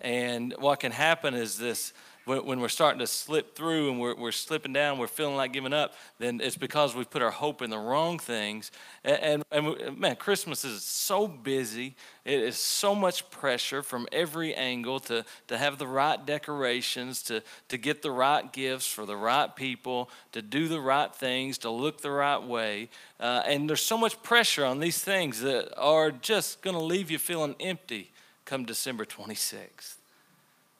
And 0.00 0.54
what 0.58 0.80
can 0.80 0.92
happen 0.92 1.34
is 1.34 1.56
this 1.56 1.94
when, 2.24 2.60
we're 2.60 2.68
starting 2.68 3.00
to 3.00 3.06
slip 3.06 3.54
through 3.54 3.90
and 3.90 4.00
we're, 4.00 4.14
we're 4.14 4.32
slipping 4.32 4.72
down, 4.72 4.98
we're 4.98 5.06
feeling 5.06 5.36
like 5.36 5.52
giving 5.52 5.72
up, 5.72 5.94
then 6.18 6.40
it's 6.40 6.56
because 6.56 6.94
we've 6.94 7.10
put 7.10 7.22
our 7.22 7.30
hope 7.30 7.60
in 7.60 7.70
the 7.70 7.78
wrong 7.78 8.18
things. 8.18 8.70
And, 9.04 9.44
and, 9.50 9.66
and 9.76 9.98
man, 9.98 10.16
Christmas 10.16 10.64
is 10.64 10.82
so 10.82 11.28
busy. 11.28 11.96
It 12.24 12.40
is 12.40 12.56
so 12.56 12.94
much 12.94 13.28
pressure 13.30 13.82
from 13.82 14.06
every 14.10 14.54
angle 14.54 15.00
to, 15.00 15.24
to 15.48 15.58
have 15.58 15.78
the 15.78 15.86
right 15.86 16.24
decorations, 16.24 17.22
to, 17.24 17.42
to 17.68 17.76
get 17.76 18.00
the 18.00 18.10
right 18.10 18.50
gifts 18.52 18.86
for 18.86 19.04
the 19.04 19.16
right 19.16 19.54
people, 19.54 20.10
to 20.32 20.40
do 20.40 20.68
the 20.68 20.80
right 20.80 21.14
things, 21.14 21.58
to 21.58 21.70
look 21.70 22.00
the 22.00 22.10
right 22.10 22.42
way. 22.42 22.88
Uh, 23.20 23.42
and 23.46 23.68
there's 23.68 23.84
so 23.84 23.98
much 23.98 24.22
pressure 24.22 24.64
on 24.64 24.80
these 24.80 25.02
things 25.02 25.40
that 25.40 25.76
are 25.78 26.10
just 26.10 26.62
going 26.62 26.76
to 26.76 26.82
leave 26.82 27.10
you 27.10 27.18
feeling 27.18 27.54
empty 27.60 28.10
come 28.44 28.64
December 28.64 29.04
26th. 29.04 29.96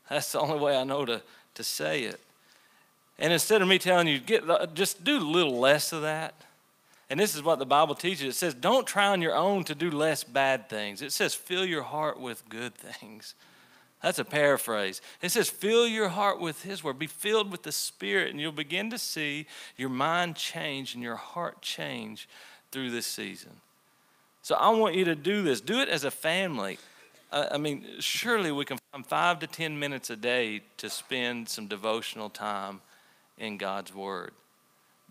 That's 0.08 0.32
the 0.32 0.40
only 0.40 0.58
way 0.58 0.76
I 0.76 0.84
know 0.84 1.04
to, 1.04 1.22
to 1.54 1.64
say 1.64 2.02
it. 2.02 2.20
And 3.18 3.32
instead 3.32 3.62
of 3.62 3.68
me 3.68 3.78
telling 3.78 4.08
you, 4.08 4.18
get 4.18 4.44
just 4.74 5.04
do 5.04 5.18
a 5.18 5.20
little 5.20 5.58
less 5.58 5.92
of 5.92 6.02
that. 6.02 6.34
And 7.10 7.20
this 7.20 7.34
is 7.34 7.42
what 7.42 7.58
the 7.58 7.66
Bible 7.66 7.94
teaches. 7.94 8.34
It 8.34 8.38
says, 8.38 8.54
don't 8.54 8.86
try 8.86 9.08
on 9.08 9.22
your 9.22 9.34
own 9.34 9.64
to 9.64 9.74
do 9.74 9.90
less 9.90 10.24
bad 10.24 10.68
things. 10.68 11.02
It 11.02 11.12
says, 11.12 11.34
fill 11.34 11.64
your 11.64 11.82
heart 11.82 12.18
with 12.18 12.48
good 12.48 12.74
things. 12.74 13.34
That's 14.02 14.18
a 14.18 14.24
paraphrase. 14.24 15.00
It 15.22 15.30
says, 15.30 15.48
fill 15.48 15.86
your 15.86 16.08
heart 16.08 16.40
with 16.40 16.62
His 16.62 16.82
Word. 16.82 16.98
Be 16.98 17.06
filled 17.06 17.50
with 17.50 17.62
the 17.62 17.72
Spirit, 17.72 18.30
and 18.30 18.40
you'll 18.40 18.52
begin 18.52 18.90
to 18.90 18.98
see 18.98 19.46
your 19.76 19.90
mind 19.90 20.36
change 20.36 20.94
and 20.94 21.02
your 21.02 21.16
heart 21.16 21.62
change 21.62 22.28
through 22.70 22.90
this 22.90 23.06
season. 23.06 23.52
So 24.42 24.56
I 24.56 24.70
want 24.70 24.94
you 24.94 25.04
to 25.06 25.14
do 25.14 25.42
this. 25.42 25.60
Do 25.60 25.80
it 25.80 25.88
as 25.88 26.04
a 26.04 26.10
family. 26.10 26.78
I, 27.32 27.48
I 27.52 27.58
mean, 27.58 27.84
surely 28.00 28.50
we 28.52 28.64
can 28.64 28.78
find 28.94 29.06
five 29.06 29.40
to 29.40 29.46
10 29.48 29.76
minutes 29.76 30.08
a 30.08 30.14
day 30.14 30.60
to 30.76 30.88
spend 30.88 31.48
some 31.48 31.66
devotional 31.66 32.30
time 32.30 32.80
in 33.38 33.58
God's 33.58 33.92
Word. 33.92 34.30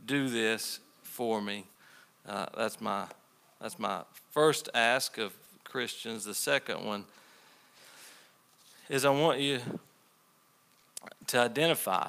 Do 0.06 0.30
this 0.30 0.80
for 1.02 1.41
me. 1.41 1.65
Uh, 2.26 2.46
that's 2.56 2.80
my 2.80 3.08
that's 3.60 3.78
my 3.78 4.04
first 4.32 4.69
ask 4.74 5.17
of 5.17 5.34
Christians. 5.65 6.24
The 6.24 6.34
second 6.34 6.86
one 6.86 7.04
is 8.88 9.04
I 9.04 9.10
want 9.10 9.41
you 9.41 9.60
to 11.28 11.39
identify 11.39 12.08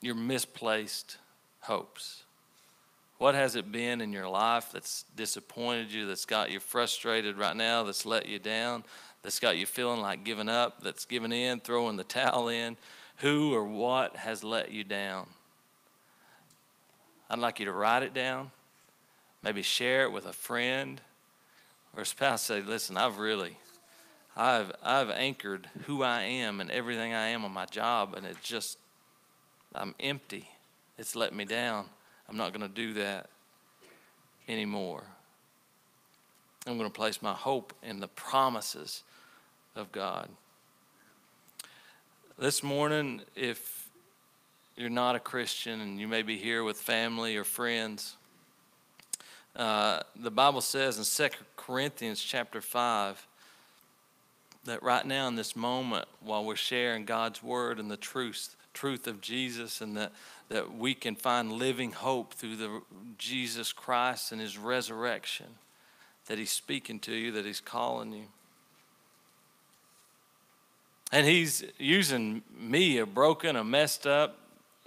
your 0.00 0.16
misplaced 0.16 1.18
hopes. 1.60 2.24
What 3.18 3.36
has 3.36 3.54
it 3.54 3.70
been 3.70 4.00
in 4.00 4.12
your 4.12 4.28
life 4.28 4.70
that's 4.72 5.04
disappointed 5.14 5.92
you, 5.92 6.06
that's 6.06 6.24
got 6.24 6.50
you 6.50 6.58
frustrated 6.58 7.38
right 7.38 7.54
now, 7.54 7.84
that's 7.84 8.04
let 8.04 8.26
you 8.26 8.40
down, 8.40 8.82
that's 9.22 9.38
got 9.38 9.56
you 9.56 9.66
feeling 9.66 10.00
like 10.00 10.24
giving 10.24 10.48
up, 10.48 10.82
that's 10.82 11.04
giving 11.04 11.32
in, 11.32 11.60
throwing 11.60 11.96
the 11.96 12.04
towel 12.04 12.48
in? 12.48 12.76
Who 13.18 13.54
or 13.54 13.64
what 13.64 14.16
has 14.16 14.42
let 14.42 14.72
you 14.72 14.84
down? 14.84 15.26
I'd 17.30 17.38
like 17.38 17.60
you 17.60 17.66
to 17.66 17.72
write 17.72 18.02
it 18.02 18.12
down, 18.12 18.50
maybe 19.42 19.62
share 19.62 20.04
it 20.04 20.12
with 20.12 20.26
a 20.26 20.32
friend 20.32 21.00
or 21.96 22.02
a 22.02 22.06
spouse. 22.06 22.42
Say, 22.42 22.60
listen, 22.60 22.96
I've 22.96 23.18
really, 23.18 23.56
I've, 24.36 24.72
I've 24.82 25.10
anchored 25.10 25.68
who 25.86 26.02
I 26.02 26.22
am 26.22 26.60
and 26.60 26.70
everything 26.70 27.14
I 27.14 27.28
am 27.28 27.44
on 27.44 27.52
my 27.52 27.64
job, 27.66 28.14
and 28.16 28.26
it's 28.26 28.46
just, 28.46 28.76
I'm 29.74 29.94
empty. 30.00 30.48
It's 30.98 31.16
let 31.16 31.34
me 31.34 31.44
down. 31.44 31.86
I'm 32.28 32.36
not 32.36 32.52
going 32.52 32.68
to 32.68 32.74
do 32.74 32.94
that 32.94 33.30
anymore. 34.48 35.04
I'm 36.66 36.76
going 36.76 36.90
to 36.90 36.94
place 36.94 37.22
my 37.22 37.32
hope 37.32 37.72
in 37.82 38.00
the 38.00 38.08
promises 38.08 39.02
of 39.74 39.92
God. 39.92 40.28
This 42.38 42.62
morning, 42.62 43.22
if 43.34 43.88
you're 44.76 44.90
not 44.90 45.16
a 45.16 45.20
Christian 45.20 45.80
and 45.80 46.00
you 46.00 46.08
may 46.08 46.22
be 46.22 46.36
here 46.36 46.64
with 46.64 46.78
family 46.78 47.36
or 47.36 47.44
friends, 47.44 48.16
uh, 49.54 50.00
the 50.16 50.30
Bible 50.30 50.60
says 50.60 50.98
in 50.98 51.30
2 51.30 51.36
Corinthians 51.56 52.22
chapter 52.22 52.60
5 52.60 53.26
that 54.64 54.82
right 54.82 55.06
now 55.06 55.28
in 55.28 55.34
this 55.34 55.54
moment, 55.54 56.06
while 56.20 56.44
we're 56.44 56.56
sharing 56.56 57.04
God's 57.04 57.42
word 57.42 57.78
and 57.78 57.90
the 57.90 57.96
truth, 57.96 58.56
truth 58.72 59.06
of 59.06 59.20
Jesus 59.20 59.80
and 59.80 59.96
that 59.96 60.12
that 60.52 60.76
we 60.76 60.94
can 60.94 61.16
find 61.16 61.50
living 61.50 61.92
hope 61.92 62.34
through 62.34 62.56
the 62.56 62.82
Jesus 63.16 63.72
Christ 63.72 64.32
and 64.32 64.40
his 64.40 64.58
resurrection 64.58 65.46
that 66.26 66.36
he's 66.36 66.50
speaking 66.50 67.00
to 67.00 67.14
you 67.14 67.32
that 67.32 67.46
he's 67.46 67.60
calling 67.60 68.12
you 68.12 68.26
and 71.12 71.26
he's 71.26 71.64
using 71.78 72.42
me 72.58 72.98
a 72.98 73.06
broken 73.06 73.54
a 73.54 73.62
messed 73.62 74.06
up 74.06 74.38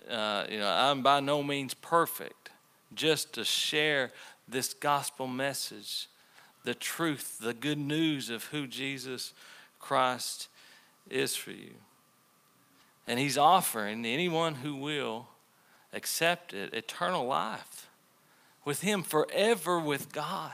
uh, 0.09 0.45
you 0.49 0.59
know 0.59 0.67
i'm 0.67 1.01
by 1.01 1.19
no 1.19 1.41
means 1.41 1.73
perfect 1.73 2.49
just 2.93 3.33
to 3.33 3.45
share 3.45 4.11
this 4.47 4.73
gospel 4.73 5.27
message 5.27 6.07
the 6.63 6.73
truth 6.73 7.37
the 7.39 7.53
good 7.53 7.77
news 7.77 8.29
of 8.29 8.45
who 8.45 8.67
jesus 8.67 9.33
christ 9.79 10.49
is 11.09 11.35
for 11.35 11.51
you 11.51 11.75
and 13.07 13.19
he's 13.19 13.37
offering 13.37 14.05
anyone 14.05 14.55
who 14.55 14.75
will 14.75 15.27
accept 15.95 16.53
it, 16.53 16.73
eternal 16.73 17.25
life 17.25 17.87
with 18.65 18.81
Him 18.81 19.01
forever 19.01 19.79
with 19.79 20.11
God. 20.11 20.51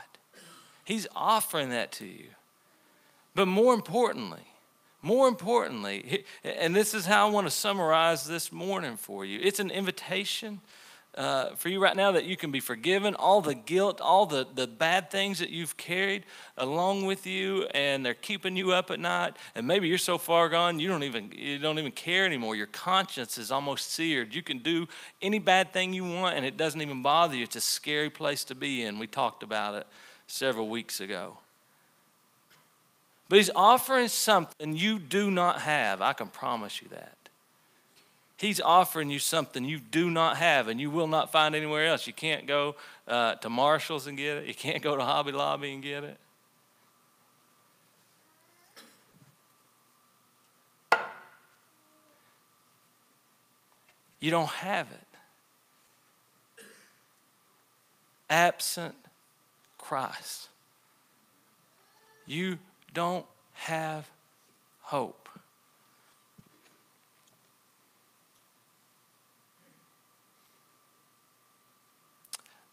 He's 0.84 1.06
offering 1.14 1.70
that 1.70 1.92
to 1.92 2.06
you. 2.06 2.28
But 3.34 3.48
more 3.48 3.74
importantly, 3.74 4.51
more 5.02 5.28
importantly, 5.28 6.24
and 6.44 6.74
this 6.74 6.94
is 6.94 7.04
how 7.04 7.26
I 7.26 7.30
want 7.30 7.46
to 7.46 7.50
summarize 7.50 8.24
this 8.26 8.52
morning 8.52 8.96
for 8.96 9.24
you 9.24 9.40
it's 9.42 9.60
an 9.60 9.70
invitation 9.70 10.60
uh, 11.14 11.54
for 11.56 11.68
you 11.68 11.78
right 11.82 11.94
now 11.94 12.12
that 12.12 12.24
you 12.24 12.38
can 12.38 12.50
be 12.50 12.60
forgiven, 12.60 13.14
all 13.14 13.42
the 13.42 13.54
guilt, 13.54 14.00
all 14.00 14.24
the, 14.24 14.46
the 14.54 14.66
bad 14.66 15.10
things 15.10 15.40
that 15.40 15.50
you've 15.50 15.76
carried 15.76 16.24
along 16.56 17.04
with 17.04 17.26
you, 17.26 17.66
and 17.74 18.04
they're 18.04 18.14
keeping 18.14 18.56
you 18.56 18.72
up 18.72 18.90
at 18.90 18.98
night. 18.98 19.36
And 19.54 19.66
maybe 19.66 19.88
you're 19.88 19.98
so 19.98 20.16
far 20.16 20.48
gone 20.48 20.80
you 20.80 20.88
don't 20.88 21.02
even 21.02 21.30
you 21.36 21.58
don't 21.58 21.78
even 21.78 21.92
care 21.92 22.24
anymore. 22.24 22.56
Your 22.56 22.66
conscience 22.66 23.36
is 23.36 23.50
almost 23.50 23.90
seared. 23.90 24.34
You 24.34 24.42
can 24.42 24.58
do 24.58 24.88
any 25.20 25.38
bad 25.38 25.72
thing 25.72 25.92
you 25.92 26.04
want, 26.04 26.36
and 26.36 26.46
it 26.46 26.56
doesn't 26.56 26.80
even 26.80 27.02
bother 27.02 27.36
you. 27.36 27.42
It's 27.42 27.56
a 27.56 27.60
scary 27.60 28.08
place 28.08 28.44
to 28.44 28.54
be 28.54 28.82
in. 28.82 28.98
We 28.98 29.06
talked 29.06 29.42
about 29.42 29.74
it 29.74 29.86
several 30.26 30.68
weeks 30.70 31.00
ago. 31.00 31.36
But 33.32 33.38
he's 33.38 33.50
offering 33.56 34.08
something 34.08 34.76
you 34.76 34.98
do 34.98 35.30
not 35.30 35.62
have. 35.62 36.02
I 36.02 36.12
can 36.12 36.26
promise 36.26 36.82
you 36.82 36.88
that. 36.88 37.16
He's 38.36 38.60
offering 38.60 39.08
you 39.08 39.18
something 39.18 39.64
you 39.64 39.78
do 39.78 40.10
not 40.10 40.36
have 40.36 40.68
and 40.68 40.78
you 40.78 40.90
will 40.90 41.06
not 41.06 41.32
find 41.32 41.54
anywhere 41.54 41.86
else. 41.86 42.06
You 42.06 42.12
can't 42.12 42.46
go 42.46 42.76
uh, 43.08 43.36
to 43.36 43.48
Marshall's 43.48 44.06
and 44.06 44.18
get 44.18 44.36
it, 44.36 44.48
you 44.48 44.54
can't 44.54 44.82
go 44.82 44.98
to 44.98 45.02
Hobby 45.02 45.32
Lobby 45.32 45.72
and 45.72 45.82
get 45.82 46.04
it. 46.04 46.18
You 54.20 54.30
don't 54.30 54.50
have 54.50 54.88
it. 56.58 56.66
Absent 58.28 58.94
Christ, 59.78 60.50
you 62.26 62.58
don't 62.92 63.26
have 63.52 64.10
hope. 64.80 65.22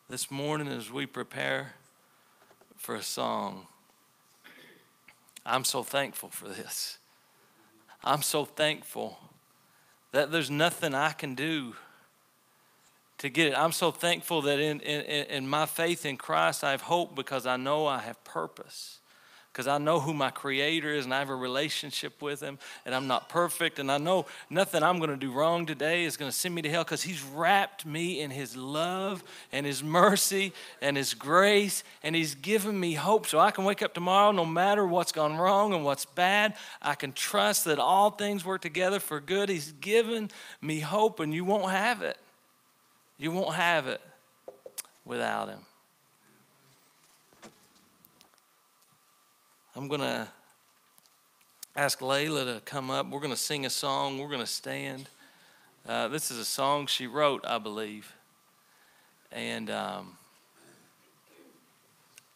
this 0.10 0.32
morning 0.32 0.67
as 0.67 0.91
we 0.91 1.05
prepare 1.05 1.73
for 2.75 2.95
a 2.95 3.03
song, 3.03 3.67
I'm 5.45 5.63
so 5.63 5.84
thankful 5.84 6.29
for 6.29 6.47
this. 6.47 6.97
I'm 8.03 8.23
so 8.23 8.43
thankful 8.43 9.19
that 10.12 10.32
there's 10.32 10.49
nothing 10.49 10.95
I 10.95 11.12
can 11.12 11.36
do 11.36 11.75
to 13.19 13.29
get 13.29 13.49
it. 13.49 13.53
I'm 13.55 13.71
so 13.71 13.91
thankful 13.91 14.41
that 14.43 14.60
in, 14.60 14.79
in, 14.79 15.01
in 15.27 15.47
my 15.47 15.67
faith 15.67 16.05
in 16.05 16.17
Christ, 16.17 16.63
I 16.63 16.71
have 16.71 16.82
hope 16.82 17.15
because 17.15 17.45
I 17.45 17.58
know 17.58 17.86
I 17.86 17.99
have 17.99 18.23
purpose 18.23 18.98
because 19.60 19.67
I 19.67 19.78
know 19.78 20.00
who 20.00 20.13
my 20.13 20.30
creator 20.30 20.89
is 20.93 21.04
and 21.04 21.13
I 21.13 21.19
have 21.19 21.30
a 21.30 21.36
relationship 21.36 22.22
with 22.22 22.39
him 22.39 22.58
and 22.86 22.95
I'm 22.95 23.08
not 23.08 23.28
perfect 23.28 23.78
and 23.78 23.91
I 23.91 23.98
know 23.98 24.26
nothing 24.50 24.84
I'm 24.84 25.00
going 25.00 25.10
to 25.10 25.17
do 25.17 25.34
wrong 25.34 25.65
today 25.65 26.06
is 26.06 26.15
going 26.15 26.32
to 26.32 26.38
send 26.38 26.56
me 26.56 26.62
to 26.62 26.69
hell 26.69 26.86
because 26.86 27.04
he's 27.04 27.22
wrapped 27.22 27.86
me 27.86 28.22
in 28.22 28.32
his 28.32 28.56
love 28.56 29.22
and 29.52 29.65
his 29.65 29.84
mercy 29.84 30.54
and 30.82 30.95
his 30.95 31.13
grace 31.13 31.84
and 32.04 32.15
he's 32.15 32.36
given 32.36 32.80
me 32.80 32.93
hope. 32.93 33.28
So 33.28 33.38
I 33.38 33.52
can 33.52 33.65
wake 33.65 33.84
up 33.84 33.93
tomorrow 33.93 34.32
no 34.32 34.45
matter 34.45 34.88
what's 34.88 35.12
gone 35.12 35.36
wrong 35.36 35.74
and 35.74 35.84
what's 35.84 36.06
bad 36.06 36.56
I 36.82 36.95
can 36.95 37.12
trust 37.12 37.65
that 37.65 37.80
all 37.80 38.12
things 38.12 38.45
work 38.45 38.62
together 38.62 39.02
for 39.02 39.19
good. 39.19 39.50
He's 39.50 39.74
given 39.74 40.32
me 40.62 40.80
hope 40.80 41.19
and 41.19 41.34
you 41.34 41.43
won't 41.43 41.69
have 41.69 42.02
it. 42.02 42.15
You 43.17 43.34
won't 43.34 43.56
have 43.56 43.88
it 43.88 44.00
without 45.04 45.50
him 45.50 45.60
I'm 49.80 49.88
going 49.88 50.02
to 50.02 50.28
ask 51.74 52.00
Layla 52.00 52.54
to 52.54 52.62
come 52.65 52.92
up. 52.92 53.10
We're 53.10 53.22
going 53.22 53.32
to 53.32 53.38
sing 53.38 53.65
a 53.65 53.70
song. 53.70 54.20
We're 54.20 54.28
going 54.28 54.42
to 54.42 54.46
stand. 54.46 55.08
Uh, 55.88 56.10
this 56.10 56.32
is 56.32 56.38
a 56.38 56.44
song 56.44 56.86
she 56.86 57.08
wrote, 57.08 57.46
I 57.48 57.60
believe. 57.60 58.12
And 59.32 59.70
um, 59.70 60.18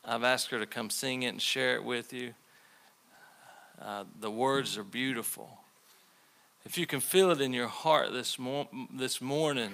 I've 0.05 0.23
asked 0.23 0.51
her 0.51 0.59
to 0.59 0.65
come 0.65 0.89
sing 0.89 1.23
it 1.23 1.27
and 1.27 1.41
share 1.41 1.75
it 1.75 1.83
with 1.83 2.13
you. 2.13 2.33
Uh, 3.81 4.05
the 4.21 4.31
words 4.31 4.77
are 4.77 4.85
beautiful. 4.85 5.49
If 6.63 6.77
you 6.77 6.85
can 6.85 7.01
feel 7.01 7.29
it 7.29 7.41
in 7.41 7.51
your 7.51 7.67
heart 7.67 8.13
this, 8.13 8.39
mo- 8.39 8.69
this 8.89 9.19
morning, 9.19 9.71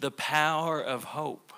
the 0.00 0.10
power 0.10 0.80
of 0.80 1.04
hope 1.04 1.52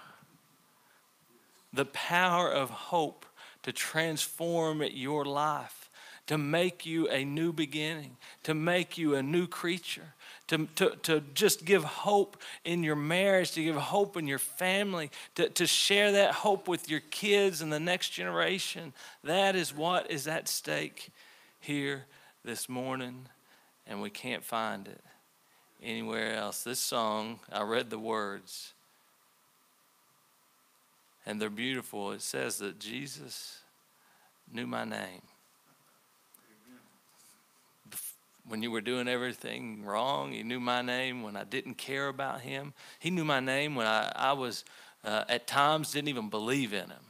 the 1.73 1.85
power 1.85 2.51
of 2.51 2.71
hope 2.71 3.27
to 3.69 3.73
transform 3.73 4.83
your 4.83 5.27
life, 5.27 5.91
to 6.27 6.39
make 6.39 6.87
you 6.87 7.07
a 7.11 7.23
new 7.23 7.53
beginning, 7.53 8.17
to 8.43 8.55
make 8.55 8.97
you 8.97 9.15
a 9.15 9.23
new 9.23 9.47
creature, 9.47 10.15
to, 10.47 10.67
to, 10.75 10.97
to 11.03 11.23
just 11.35 11.67
give 11.67 11.85
hope 11.85 12.39
in 12.65 12.83
your 12.83 12.97
marriage, 12.97 13.53
to 13.53 13.63
give 13.63 13.77
hope 13.77 14.17
in 14.17 14.27
your 14.27 14.39
family, 14.39 15.11
to, 15.35 15.51
to 15.51 15.67
share 15.67 16.13
that 16.13 16.33
hope 16.33 16.67
with 16.67 16.89
your 16.89 17.03
kids 17.11 17.61
and 17.61 17.71
the 17.71 17.79
next 17.79 18.09
generation. 18.09 18.95
That 19.23 19.55
is 19.55 19.77
what 19.77 20.11
is 20.11 20.27
at 20.27 20.49
stake 20.49 21.11
here 21.61 22.07
this 22.43 22.71
morning, 22.71 23.27
and 23.87 24.01
we 24.01 24.09
can't 24.09 24.43
find 24.43 24.89
it 24.89 25.05
anywhere 25.83 26.37
else. 26.37 26.63
This 26.63 26.81
song, 26.81 27.41
I 27.53 27.65
read 27.65 27.91
the 27.91 27.99
words 27.99 28.73
and 31.29 31.39
they're 31.39 31.51
beautiful. 31.51 32.13
It 32.13 32.23
says 32.23 32.57
that 32.59 32.79
Jesus 32.79 33.58
knew 34.53 34.67
my 34.67 34.85
name. 34.85 35.23
When 38.49 38.63
you 38.63 38.71
were 38.71 38.81
doing 38.81 39.09
everything 39.09 39.85
wrong, 39.85 40.33
He 40.33 40.43
knew 40.43 40.61
my 40.61 40.81
name. 40.81 41.23
When 41.23 41.37
I 41.37 41.45
didn't 41.45 41.75
care 41.75 42.09
about 42.09 42.41
Him, 42.41 42.73
He 42.99 43.11
knew 43.11 43.25
my 43.25 43.41
name. 43.41 43.75
When 43.75 43.87
I, 43.87 44.11
I 44.15 44.33
was, 44.33 44.65
uh, 45.05 45.25
at 45.29 45.47
times, 45.47 45.93
didn't 45.93 46.09
even 46.09 46.31
believe 46.31 46.73
in 46.73 46.89
Him, 46.89 47.05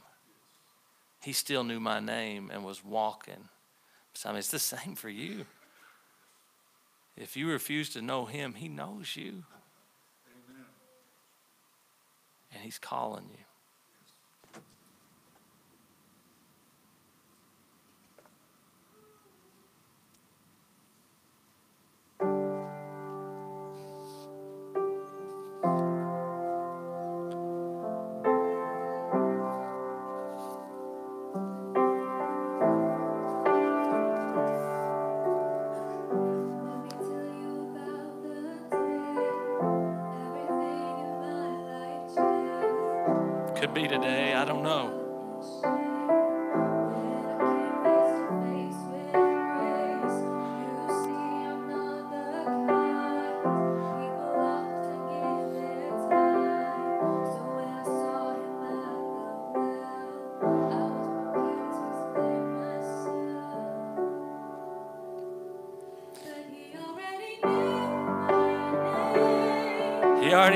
He 1.21 1.31
still 1.31 1.63
knew 1.63 1.79
my 1.79 1.99
name 1.99 2.51
and 2.53 2.65
was 2.65 2.83
walking. 2.83 3.47
So, 4.13 4.29
I 4.29 4.31
mean, 4.33 4.39
it's 4.39 4.51
the 4.51 4.59
same 4.59 4.95
for 4.95 5.09
you. 5.09 5.45
If 7.15 7.37
you 7.37 7.49
refuse 7.49 7.89
to 7.91 8.01
know 8.01 8.25
Him, 8.25 8.53
He 8.55 8.67
knows 8.67 9.15
you. 9.15 9.43
Amen. 10.27 10.65
And 12.53 12.63
He's 12.63 12.79
calling 12.79 13.29
you. 13.31 13.48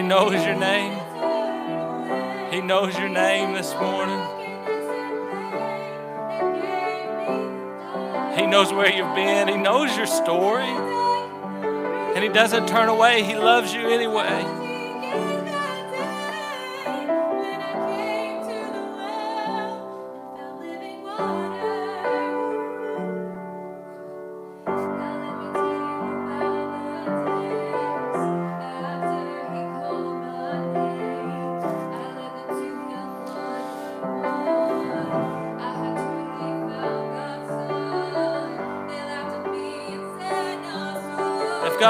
Knows 0.03 0.45
your 0.45 0.55
name. 0.55 0.99
He 2.51 2.61
knows 2.61 2.97
your 2.97 3.09
name 3.09 3.53
this 3.53 3.73
morning. 3.73 4.19
He 8.37 8.45
knows 8.45 8.71
where 8.73 8.91
you've 8.91 9.15
been. 9.15 9.47
He 9.47 9.57
knows 9.57 9.95
your 9.95 10.05
story. 10.05 10.67
And 12.15 12.23
He 12.23 12.29
doesn't 12.29 12.67
turn 12.67 12.89
away. 12.89 13.23
He 13.23 13.35
loves 13.35 13.73
you 13.73 13.87
anyway. 13.87 14.62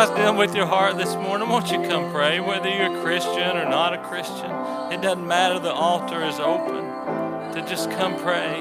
God's 0.03 0.19
dealing 0.19 0.35
with 0.35 0.53
your 0.53 0.65
heart 0.65 0.97
this 0.97 1.15
morning, 1.15 1.47
won't 1.47 1.71
you 1.71 1.81
come 1.87 2.11
pray? 2.11 2.41
Whether 2.41 2.67
you're 2.67 2.93
a 2.93 3.01
Christian 3.01 3.55
or 3.55 3.63
not 3.63 3.93
a 3.93 3.99
Christian, 3.99 4.51
it 4.91 5.01
doesn't 5.01 5.25
matter. 5.25 5.59
The 5.59 5.71
altar 5.71 6.25
is 6.25 6.41
open 6.41 6.83
to 7.53 7.65
just 7.69 7.89
come 7.91 8.17
pray. 8.17 8.59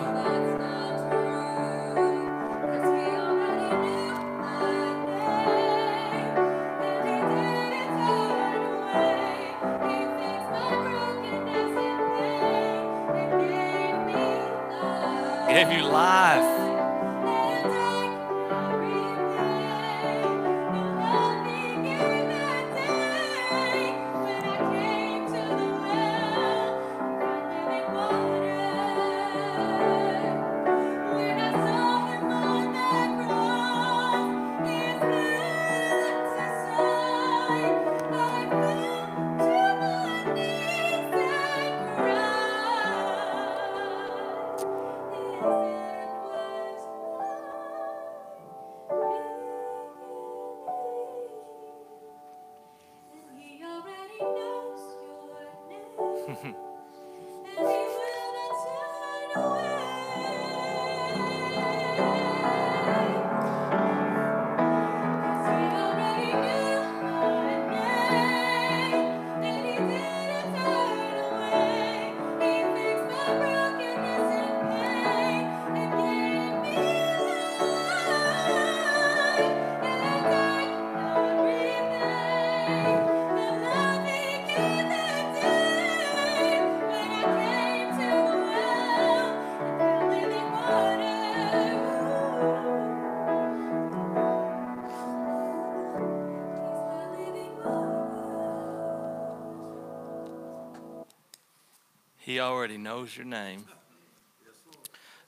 He 102.33 102.41
already 102.41 102.79
knows 102.79 103.15
your 103.15 103.27
name. 103.27 103.67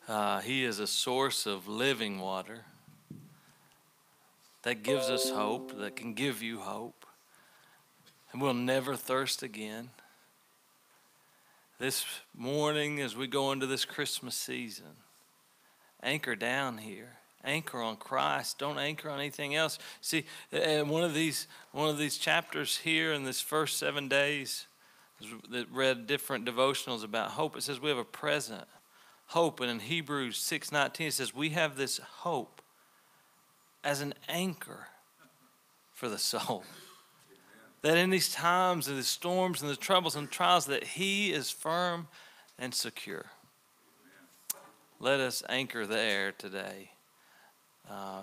Uh, 0.09 0.41
he 0.41 0.65
is 0.65 0.79
a 0.79 0.87
source 0.87 1.45
of 1.45 1.69
living 1.69 2.19
water 2.19 2.65
that 4.63 4.83
gives 4.83 5.11
us 5.11 5.29
hope, 5.29 5.79
that 5.81 5.97
can 5.97 6.15
give 6.15 6.43
you 6.43 6.61
hope. 6.61 7.05
And 8.33 8.41
we'll 8.41 8.55
never 8.55 8.97
thirst 8.97 9.43
again. 9.43 9.91
This 11.79 12.07
morning, 12.35 13.03
as 13.03 13.15
we 13.15 13.27
go 13.27 13.53
into 13.53 13.67
this 13.67 13.85
Christmas 13.85 14.35
season, 14.35 14.97
anchor 16.03 16.35
down 16.35 16.79
here. 16.79 17.19
Anchor 17.45 17.83
on 17.83 17.97
Christ. 17.97 18.59
Don't 18.59 18.79
anchor 18.79 19.11
on 19.11 19.19
anything 19.19 19.55
else. 19.55 19.79
See, 20.01 20.25
and 20.51 20.89
one 20.89 21.05
of 21.05 21.13
these 21.13 21.49
one 21.73 21.91
of 21.91 21.99
these 21.99 22.17
chapters 22.17 22.79
here 22.79 23.13
in 23.13 23.25
this 23.25 23.43
first 23.43 23.77
seven 23.77 24.09
days, 24.09 24.67
that 25.51 25.67
read 25.71 26.07
different 26.07 26.45
devotionals 26.45 27.05
about 27.05 27.31
hope. 27.33 27.57
It 27.57 27.63
says 27.63 27.81
we 27.81 27.89
have 27.89 27.99
a 27.99 28.05
present 28.05 28.65
hope, 29.27 29.61
and 29.61 29.71
in 29.71 29.81
Hebrews 29.81 30.37
six 30.37 30.71
nineteen 30.71 31.09
it 31.09 31.15
says 31.15 31.35
we 31.35 31.51
have 31.51 31.77
this 31.77 31.99
hope 31.99 32.61
as 33.83 34.01
an 34.01 34.15
anchor 34.29 34.89
for 35.93 36.09
the 36.09 36.19
soul. 36.19 36.65
That 37.83 37.99
in 37.99 38.11
these 38.11 38.33
times 38.33 38.89
and 38.89 38.99
the 38.99 39.03
storms 39.03 39.61
and 39.61 39.71
the 39.71 39.77
troubles 39.77 40.17
and 40.17 40.31
trials, 40.31 40.67
that 40.67 40.85
He 40.85 41.33
is 41.33 41.51
firm 41.51 42.09
and 42.59 42.75
secure. 42.75 43.27
Let 45.01 45.21
us 45.21 45.43
anchor 45.49 45.87
there 45.87 46.33
today. 46.33 46.93
Uh, 47.91 48.23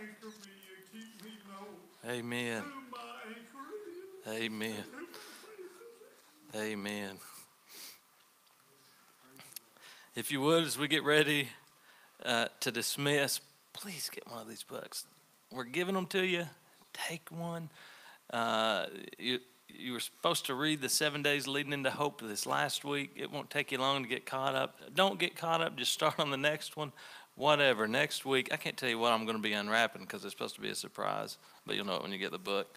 anchor 0.00 0.26
me 0.26 0.52
and 0.74 0.92
keep 0.92 1.24
me 1.24 1.30
Amen. 2.08 2.62
who 2.62 2.80
my 2.92 2.98
anchor 3.28 4.36
is, 4.36 4.42
Amen. 4.42 4.84
who 4.92 5.00
my 5.00 5.06
faith 5.12 5.64
is 6.54 6.60
in. 6.60 6.72
Amen. 6.72 7.18
If 10.14 10.30
you 10.30 10.40
would, 10.40 10.64
as 10.64 10.78
we 10.78 10.88
get 10.88 11.04
ready 11.04 11.48
uh, 12.24 12.46
to 12.60 12.70
dismiss, 12.70 13.40
please 13.72 14.08
get 14.10 14.30
one 14.30 14.40
of 14.40 14.48
these 14.48 14.62
books. 14.62 15.04
We're 15.52 15.64
giving 15.64 15.94
them 15.94 16.06
to 16.06 16.24
you. 16.24 16.46
Take 16.92 17.28
one. 17.30 17.68
Uh, 18.32 18.86
you, 19.18 19.40
you 19.68 19.92
were 19.92 20.00
supposed 20.00 20.46
to 20.46 20.54
read 20.54 20.80
the 20.80 20.88
seven 20.88 21.22
days 21.22 21.46
leading 21.46 21.72
into 21.72 21.90
hope 21.90 22.22
this 22.22 22.46
last 22.46 22.84
week. 22.84 23.10
It 23.16 23.30
won't 23.30 23.50
take 23.50 23.72
you 23.72 23.78
long 23.78 24.02
to 24.02 24.08
get 24.08 24.24
caught 24.24 24.54
up. 24.54 24.78
Don't 24.94 25.18
get 25.18 25.36
caught 25.36 25.60
up. 25.60 25.76
Just 25.76 25.92
start 25.92 26.18
on 26.18 26.30
the 26.30 26.36
next 26.36 26.76
one. 26.76 26.92
Whatever. 27.36 27.86
Next 27.86 28.24
week, 28.24 28.48
I 28.50 28.56
can't 28.56 28.78
tell 28.78 28.88
you 28.88 28.98
what 28.98 29.12
I'm 29.12 29.26
going 29.26 29.36
to 29.36 29.42
be 29.42 29.52
unwrapping 29.52 30.02
because 30.02 30.24
it's 30.24 30.32
supposed 30.32 30.54
to 30.54 30.60
be 30.62 30.70
a 30.70 30.74
surprise, 30.74 31.36
but 31.66 31.76
you'll 31.76 31.84
know 31.84 31.96
it 31.96 32.02
when 32.02 32.10
you 32.10 32.18
get 32.18 32.32
the 32.32 32.38
book. 32.38 32.74